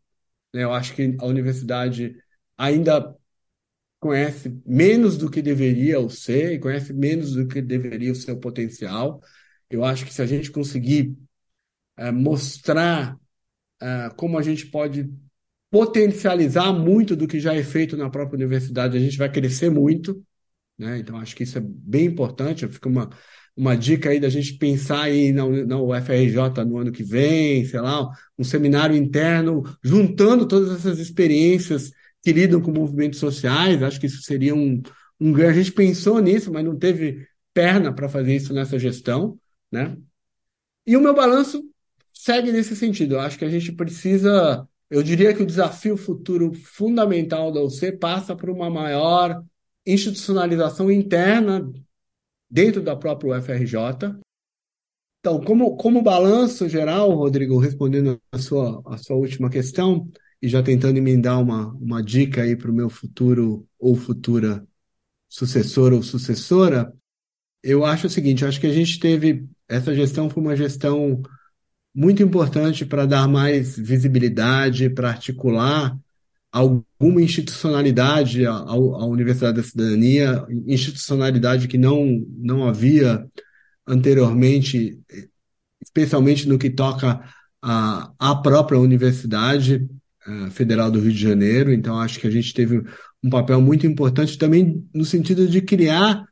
Né? 0.52 0.64
Eu 0.64 0.74
acho 0.74 0.96
que 0.96 1.16
a 1.20 1.28
universidade 1.28 2.16
ainda 2.58 3.16
conhece 4.00 4.60
menos 4.66 5.16
do 5.16 5.30
que 5.30 5.44
deveria 5.44 6.00
o 6.00 6.10
ser 6.10 6.54
e 6.54 6.60
conhece 6.60 6.92
menos 6.92 7.34
do 7.34 7.48
que 7.48 7.62
deveria 7.62 8.12
o 8.12 8.16
seu 8.16 8.40
potencial. 8.40 9.22
Eu 9.70 9.86
acho 9.86 10.06
que 10.06 10.14
se 10.14 10.24
a 10.24 10.26
gente 10.26 10.50
conseguir 10.50 11.16
é, 11.96 12.12
mostrar 12.12 13.16
é, 13.80 14.10
como 14.18 14.40
a 14.40 14.42
gente 14.42 14.66
pode 14.66 15.08
potencializar 15.70 16.74
muito 16.74 17.16
do 17.16 17.28
que 17.28 17.40
já 17.40 17.54
é 17.54 17.62
feito 17.64 17.96
na 17.96 18.10
própria 18.10 18.38
universidade, 18.38 18.98
a 18.98 19.00
gente 19.00 19.20
vai 19.20 19.32
crescer 19.32 19.70
muito. 19.70 20.26
Né? 20.80 20.98
Então, 20.98 21.18
acho 21.18 21.36
que 21.36 21.44
isso 21.44 21.60
é 21.60 21.62
bem 21.64 22.06
importante. 22.06 22.68
Fica 22.68 22.90
uma, 22.90 23.12
uma 23.56 23.76
dica 23.76 24.10
aí 24.10 24.20
da 24.20 24.30
gente 24.30 24.54
pensar 24.54 25.04
aí 25.04 25.32
na, 25.32 25.48
na 25.48 25.80
UFRJ 25.80 26.64
no 26.66 26.78
ano 26.78 26.92
que 26.92 27.04
vem, 27.04 27.66
sei 27.66 27.80
lá, 27.80 28.10
um 28.38 28.44
seminário 28.44 28.96
interno, 28.96 29.64
juntando 29.84 30.48
todas 30.48 30.72
essas 30.76 31.00
experiências 31.00 31.92
que 32.24 32.32
lidam 32.34 32.62
com 32.62 32.72
movimentos 32.72 33.20
sociais. 33.20 33.84
Acho 33.84 34.00
que 34.00 34.08
isso 34.08 34.24
seria 34.24 34.56
um, 34.56 34.82
um. 35.20 35.36
A 35.36 35.54
gente 35.54 35.72
pensou 35.72 36.20
nisso, 36.20 36.52
mas 36.52 36.66
não 36.66 36.78
teve 36.78 37.28
perna 37.54 37.94
para 37.94 38.10
fazer 38.10 38.36
isso 38.36 38.54
nessa 38.54 38.80
gestão, 38.80 39.38
né? 39.72 39.96
E 40.86 40.98
o 40.98 41.02
meu 41.02 41.14
balanço 41.14 41.64
segue 42.12 42.52
nesse 42.52 42.76
sentido. 42.76 43.16
Eu 43.16 43.20
acho 43.20 43.38
que 43.38 43.46
a 43.46 43.50
gente 43.50 43.72
precisa, 43.72 44.68
eu 44.90 45.04
diria 45.04 45.34
que 45.34 45.44
o 45.44 45.46
desafio 45.46 45.96
futuro 45.96 46.54
fundamental 46.54 47.52
da 47.52 47.62
UC 47.62 47.94
passa 47.94 48.36
por 48.36 48.50
uma 48.50 48.70
maior 48.70 49.44
institucionalização 49.86 50.90
interna 50.90 51.70
dentro 52.54 52.84
da 52.84 52.96
própria 52.96 53.40
UFRJ. 53.40 54.16
Então, 55.20 55.42
como, 55.44 55.76
como 55.76 56.04
balanço 56.04 56.70
geral, 56.70 57.10
Rodrigo, 57.16 57.58
respondendo 57.58 58.22
a 58.32 58.38
sua, 58.38 58.80
a 58.86 58.98
sua 59.00 59.16
última 59.16 59.50
questão, 59.50 60.08
e 60.40 60.48
já 60.48 60.62
tentando 60.62 60.98
emendar 60.98 61.42
uma, 61.42 61.74
uma 61.74 62.04
dica 62.04 62.44
aí 62.44 62.56
para 62.56 62.70
o 62.70 62.74
meu 62.74 62.92
futuro 62.92 63.66
ou 63.80 63.96
futura 63.96 64.64
sucessor 65.28 65.94
ou 65.94 66.04
sucessora, 66.04 66.94
eu 67.64 67.84
acho 67.84 68.06
o 68.06 68.10
seguinte, 68.10 68.46
acho 68.46 68.60
que 68.60 68.68
a 68.68 68.74
gente 68.74 69.00
teve, 69.00 69.48
essa 69.68 69.96
gestão 69.96 70.30
foi 70.30 70.44
uma 70.44 70.56
gestão 70.56 71.24
muito 71.96 72.22
importante 72.22 72.86
para 72.86 73.08
dar 73.08 73.28
mais 73.28 73.80
visibilidade, 73.80 74.92
para 74.92 75.10
articular 75.10 75.98
alguma 76.54 77.20
institucionalidade 77.20 78.46
à, 78.46 78.54
à 78.54 79.06
Universidade 79.06 79.58
da 79.58 79.64
Cidadania, 79.64 80.46
institucionalidade 80.68 81.68
que 81.68 81.80
não, 81.80 82.24
não 82.38 82.68
havia 82.68 83.26
anteriormente, 83.88 85.00
especialmente 85.84 86.48
no 86.48 86.60
que 86.60 86.70
toca 86.70 87.20
à, 87.60 88.14
à 88.20 88.36
própria 88.36 88.80
universidade. 88.80 89.86
Eh, 90.26 90.50
Federal 90.52 90.90
do 90.90 91.02
Rio 91.02 91.12
de 91.12 91.20
Janeiro, 91.20 91.74
então 91.74 92.00
acho 92.00 92.18
que 92.18 92.28
a 92.28 92.32
gente 92.32 92.54
teve 92.54 92.82
um 93.22 93.30
papel 93.30 93.60
muito 93.60 93.86
importante 93.86 94.38
também 94.38 94.88
no 94.94 95.04
sentido 95.04 95.46
de 95.50 95.62
criar 95.62 96.26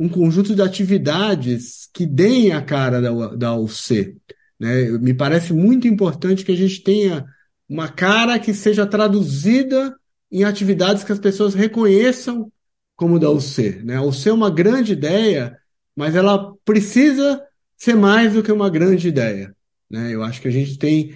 um 0.00 0.08
conjunto 0.08 0.52
de 0.52 0.62
atividades 0.62 1.88
que 1.94 2.04
deem 2.04 2.50
a 2.50 2.60
cara 2.60 3.00
da, 3.00 3.36
da 3.36 3.56
UC. 3.56 4.16
Né? 4.58 4.90
Me 4.98 5.14
parece 5.14 5.52
muito 5.52 5.86
importante 5.86 6.44
que 6.44 6.50
a 6.50 6.56
gente 6.56 6.82
tenha 6.82 7.24
uma 7.68 7.88
cara 7.88 8.38
que 8.38 8.54
seja 8.54 8.86
traduzida 8.86 9.96
em 10.30 10.44
atividades 10.44 11.04
que 11.04 11.12
as 11.12 11.18
pessoas 11.18 11.54
reconheçam 11.54 12.50
como 12.94 13.18
da 13.18 13.30
UC. 13.30 13.82
Né? 13.84 13.96
A 13.96 14.02
UC 14.02 14.28
é 14.28 14.32
uma 14.32 14.50
grande 14.50 14.92
ideia, 14.92 15.58
mas 15.94 16.14
ela 16.14 16.54
precisa 16.64 17.42
ser 17.76 17.94
mais 17.94 18.32
do 18.32 18.42
que 18.42 18.50
uma 18.50 18.70
grande 18.70 19.08
ideia. 19.08 19.54
Né? 19.90 20.14
Eu 20.14 20.22
acho 20.22 20.40
que 20.40 20.48
a 20.48 20.52
gente 20.52 20.78
tem 20.78 21.14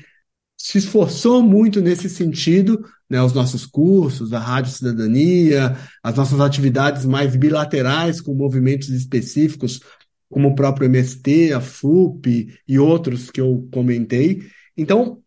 se 0.61 0.77
esforçou 0.77 1.43
muito 1.43 1.81
nesse 1.81 2.11
sentido, 2.11 2.85
né, 3.09 3.23
os 3.23 3.33
nossos 3.33 3.65
cursos, 3.65 4.35
a 4.35 4.39
Rádio 4.39 4.71
Cidadania, 4.71 5.75
as 6.03 6.15
nossas 6.15 6.39
atividades 6.39 7.07
mais 7.07 7.35
bilaterais 7.35 8.21
com 8.21 8.35
movimentos 8.35 8.91
específicos, 8.91 9.81
como 10.29 10.49
o 10.49 10.55
próprio 10.55 10.85
MST, 10.85 11.55
a 11.55 11.63
FUP 11.63 12.55
e 12.69 12.79
outros 12.79 13.31
que 13.31 13.41
eu 13.41 13.67
comentei. 13.73 14.43
Então, 14.77 15.20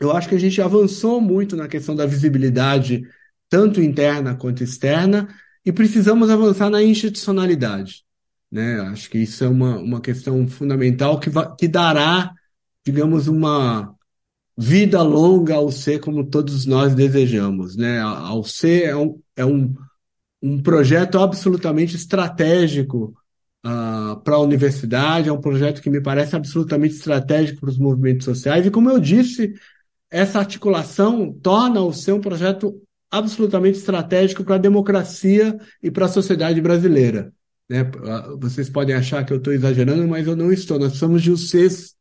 eu 0.00 0.12
acho 0.12 0.28
que 0.28 0.34
a 0.34 0.40
gente 0.40 0.60
avançou 0.60 1.20
muito 1.20 1.56
na 1.56 1.68
questão 1.68 1.94
da 1.94 2.06
visibilidade, 2.06 3.02
tanto 3.48 3.82
interna 3.82 4.34
quanto 4.34 4.62
externa, 4.62 5.28
e 5.64 5.72
precisamos 5.72 6.30
avançar 6.30 6.70
na 6.70 6.82
institucionalidade. 6.82 8.04
Né? 8.50 8.80
Acho 8.80 9.10
que 9.10 9.18
isso 9.18 9.44
é 9.44 9.48
uma, 9.48 9.78
uma 9.78 10.00
questão 10.00 10.46
fundamental 10.48 11.18
que, 11.18 11.30
que 11.58 11.68
dará, 11.68 12.32
digamos, 12.86 13.28
uma 13.28 13.94
vida 14.56 15.02
longa 15.02 15.54
ao 15.54 15.70
ser 15.70 16.00
como 16.00 16.24
todos 16.24 16.64
nós 16.64 16.94
desejamos. 16.94 17.76
Né? 17.76 18.00
Ao 18.00 18.42
ser 18.42 18.84
é 18.84 18.96
um, 18.96 19.20
é 19.36 19.44
um, 19.44 19.74
um 20.42 20.62
projeto 20.62 21.18
absolutamente 21.18 21.96
estratégico 21.96 23.14
uh, 23.64 24.18
para 24.20 24.36
a 24.36 24.40
universidade, 24.40 25.28
é 25.28 25.32
um 25.32 25.40
projeto 25.40 25.82
que 25.82 25.90
me 25.90 26.00
parece 26.00 26.34
absolutamente 26.34 26.94
estratégico 26.94 27.60
para 27.60 27.70
os 27.70 27.78
movimentos 27.78 28.24
sociais, 28.24 28.66
e 28.66 28.70
como 28.70 28.90
eu 28.90 28.98
disse, 28.98 29.54
essa 30.10 30.38
articulação 30.38 31.32
torna 31.32 31.80
o 31.80 31.92
ser 31.92 32.12
um 32.12 32.20
projeto 32.20 32.80
absolutamente 33.10 33.78
estratégico 33.78 34.44
para 34.44 34.56
a 34.56 34.58
democracia 34.58 35.58
e 35.82 35.90
para 35.90 36.06
a 36.06 36.08
sociedade 36.08 36.60
brasileira. 36.60 37.32
Né? 37.68 37.84
Vocês 38.38 38.68
podem 38.70 38.94
achar 38.94 39.24
que 39.24 39.32
eu 39.32 39.38
estou 39.38 39.52
exagerando, 39.52 40.06
mas 40.06 40.26
eu 40.26 40.36
não 40.36 40.52
estou. 40.52 40.78
Nós 40.78 40.94
somos 40.94 41.22
de 41.22 41.30
UCs 41.30 41.94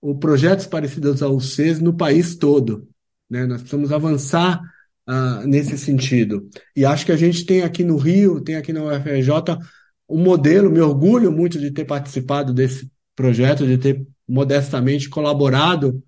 ou 0.00 0.18
projetos 0.18 0.66
parecidos 0.66 1.22
ao 1.22 1.38
CES 1.40 1.80
no 1.80 1.94
país 1.94 2.34
todo. 2.34 2.88
Né? 3.30 3.46
Nós 3.46 3.60
precisamos 3.60 3.92
avançar 3.92 4.60
uh, 5.08 5.46
nesse 5.46 5.78
sentido. 5.78 6.48
E 6.74 6.84
acho 6.84 7.06
que 7.06 7.12
a 7.12 7.16
gente 7.16 7.44
tem 7.44 7.62
aqui 7.62 7.84
no 7.84 7.96
Rio, 7.96 8.40
tem 8.40 8.56
aqui 8.56 8.72
na 8.72 8.82
UFRJ, 8.82 9.58
um 10.08 10.18
modelo, 10.18 10.70
me 10.70 10.80
orgulho 10.80 11.30
muito 11.30 11.58
de 11.58 11.70
ter 11.70 11.84
participado 11.84 12.52
desse 12.52 12.90
projeto, 13.14 13.66
de 13.66 13.78
ter 13.78 14.06
modestamente 14.28 15.08
colaborado 15.08 16.02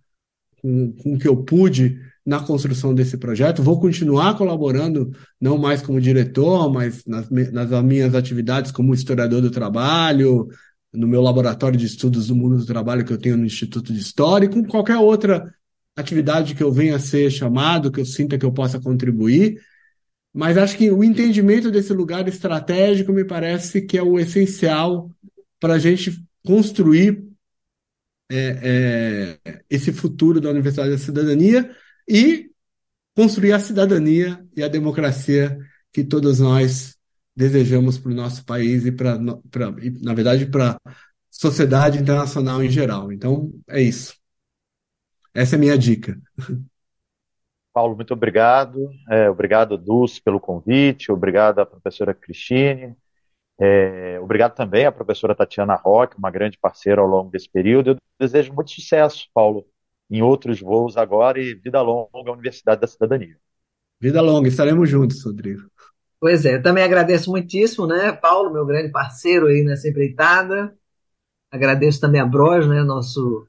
com, 0.65 0.93
com 0.93 1.15
o 1.15 1.19
que 1.19 1.29
eu 1.29 1.37
pude 1.37 2.01
na 2.25 2.41
construção 2.41 2.95
desse 2.95 3.19
projeto. 3.19 3.63
Vou 3.63 3.79
continuar 3.79 4.35
colaborando, 4.39 5.15
não 5.39 5.59
mais 5.59 5.83
como 5.83 6.01
diretor, 6.01 6.73
mas 6.73 7.05
nas, 7.07 7.29
nas 7.29 7.85
minhas 7.85 8.15
atividades 8.15 8.73
como 8.73 8.95
historiador 8.95 9.43
do 9.43 9.51
trabalho, 9.51 10.49
no 10.91 11.07
meu 11.07 11.21
laboratório 11.21 11.79
de 11.79 11.85
estudos 11.85 12.29
do 12.29 12.35
mundo 12.35 12.57
do 12.57 12.65
trabalho 12.65 13.05
que 13.05 13.13
eu 13.13 13.19
tenho 13.19 13.37
no 13.37 13.45
Instituto 13.45 13.93
de 13.93 14.01
História 14.01 14.47
e 14.47 14.49
com 14.49 14.65
qualquer 14.65 14.97
outra 14.97 15.53
atividade 15.95 16.55
que 16.55 16.63
eu 16.63 16.73
venha 16.73 16.97
a 16.97 16.99
ser 17.01 17.31
chamado, 17.31 17.93
que 17.93 18.01
eu 18.01 18.07
sinta 18.07 18.39
que 18.39 18.47
eu 18.47 18.53
possa 18.53 18.81
contribuir. 18.81 19.61
Mas 20.33 20.57
acho 20.57 20.79
que 20.79 20.91
o 20.91 21.05
entendimento 21.05 21.71
desse 21.71 21.93
lugar 21.93 22.27
estratégico 22.27 23.13
me 23.13 23.25
parece 23.25 23.83
que 23.83 23.99
é 23.99 24.03
o 24.03 24.19
essencial 24.19 25.11
para 25.61 25.75
a 25.75 25.79
gente 25.79 26.25
construir 26.43 27.23
é, 28.37 29.39
é, 29.45 29.61
esse 29.71 29.93
futuro 29.93 30.41
da 30.41 30.51
Universidade 30.51 30.91
da 30.91 30.99
Cidadania 30.99 31.75
e 32.09 32.51
construir 33.15 33.53
a 33.53 33.61
cidadania 33.61 34.45
e 34.57 34.63
a 34.63 34.69
democracia 34.69 35.59
que 35.93 36.03
todos 36.03 36.41
nós 36.41 36.97
desejamos 37.37 37.99
para 37.99 38.13
o 38.13 38.15
nosso 38.15 38.45
país 38.45 38.85
e 38.87 38.93
para, 38.93 39.19
na 39.19 40.15
verdade, 40.15 40.47
para 40.47 40.77
a 40.85 40.93
sociedade 41.31 41.99
internacional 41.99 42.63
em 42.63 42.71
geral. 42.71 43.13
Então, 43.13 43.53
é 43.69 43.81
isso. 43.81 44.15
Essa 45.33 45.57
é 45.57 45.59
a 45.59 45.61
minha 45.61 45.79
dica. 45.79 46.21
Paulo, 47.73 47.97
muito 47.97 48.15
obrigado. 48.15 48.89
É, 49.11 49.29
obrigado, 49.29 49.77
Dulce, 49.77 50.23
pelo 50.23 50.39
convite. 50.39 51.11
Obrigado 51.11 51.59
à 51.59 51.67
professora 51.67 52.15
Cristine. 52.15 52.97
É, 53.59 54.19
obrigado 54.21 54.55
também 54.55 54.85
à 54.85 54.93
professora 54.93 55.35
Tatiana 55.35 55.75
Roque, 55.77 56.19
uma 56.19 56.31
grande 56.31 56.59
parceira 56.59 57.01
ao 57.01 57.07
longo 57.07 57.31
desse 57.31 57.49
período. 57.49 57.91
Eu 57.91 57.97
desejo 58.19 58.53
muito 58.53 58.71
sucesso, 58.71 59.29
Paulo, 59.33 59.65
em 60.11 60.23
outros 60.23 60.61
voos 60.61 60.97
agora 60.97 61.41
e 61.41 61.55
vida 61.55 61.81
longa 61.81 62.31
à 62.31 62.33
Universidade 62.33 62.81
da 62.81 62.87
Cidadania. 62.87 63.37
Vida 64.01 64.21
longa, 64.21 64.49
estaremos 64.49 64.89
juntos, 64.89 65.25
Rodrigo. 65.25 65.63
Pois 66.21 66.45
é, 66.45 66.59
também 66.59 66.83
agradeço 66.83 67.31
muitíssimo, 67.31 67.87
né, 67.87 68.13
Paulo, 68.13 68.53
meu 68.53 68.67
grande 68.67 68.91
parceiro 68.91 69.47
aí 69.47 69.63
nessa 69.63 69.89
empreitada. 69.89 70.77
Agradeço 71.51 72.01
também 72.01 72.21
a 72.21 72.27
Bros, 72.27 72.67
né, 72.67 72.83
nosso 72.83 73.47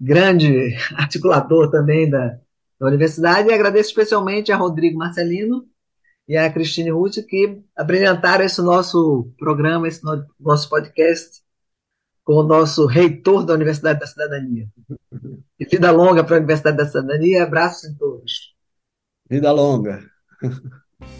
grande 0.00 0.74
articulador 0.96 1.70
também 1.70 2.10
da, 2.10 2.38
da 2.80 2.86
universidade, 2.86 3.48
e 3.48 3.52
agradeço 3.52 3.90
especialmente 3.90 4.50
a 4.50 4.56
Rodrigo 4.56 4.98
Marcelino 4.98 5.68
e 6.28 6.36
a 6.36 6.50
Cristine 6.52 6.90
Ruth, 6.90 7.16
que 7.28 7.60
apresentaram 7.76 8.44
esse 8.44 8.62
nosso 8.62 9.30
programa, 9.38 9.88
esse 9.88 10.02
nosso 10.40 10.68
podcast 10.68 11.42
com 12.24 12.34
o 12.34 12.42
nosso 12.42 12.86
reitor 12.86 13.44
da 13.44 13.54
Universidade 13.54 14.00
da 14.00 14.06
Cidadania. 14.06 14.68
E 15.58 15.64
vida 15.64 15.90
longa 15.90 16.22
para 16.22 16.36
a 16.36 16.38
Universidade 16.38 16.76
da 16.76 16.86
Cidadania, 16.86 17.42
abraços 17.42 17.90
em 17.90 17.94
todos. 17.94 18.54
Vida 19.28 19.50
longa. 19.50 20.02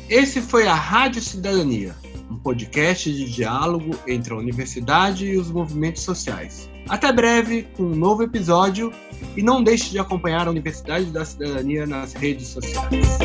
Esse 0.09 0.40
foi 0.40 0.66
a 0.66 0.74
Rádio 0.74 1.20
Cidadania, 1.20 1.94
um 2.30 2.38
podcast 2.38 3.12
de 3.12 3.30
diálogo 3.32 3.98
entre 4.07 4.32
a 4.32 4.36
universidade 4.36 5.26
e 5.26 5.36
os 5.36 5.50
movimentos 5.50 6.03
sociais. 6.03 6.68
Até 6.88 7.12
breve 7.12 7.64
com 7.76 7.84
um 7.84 7.94
novo 7.94 8.22
episódio 8.22 8.92
e 9.36 9.42
não 9.42 9.62
deixe 9.62 9.90
de 9.90 9.98
acompanhar 9.98 10.46
a 10.46 10.50
Universidade 10.50 11.07
da 11.07 11.24
Cidadania 11.24 11.86
nas 11.86 12.12
redes 12.12 12.48
sociais. 12.48 13.18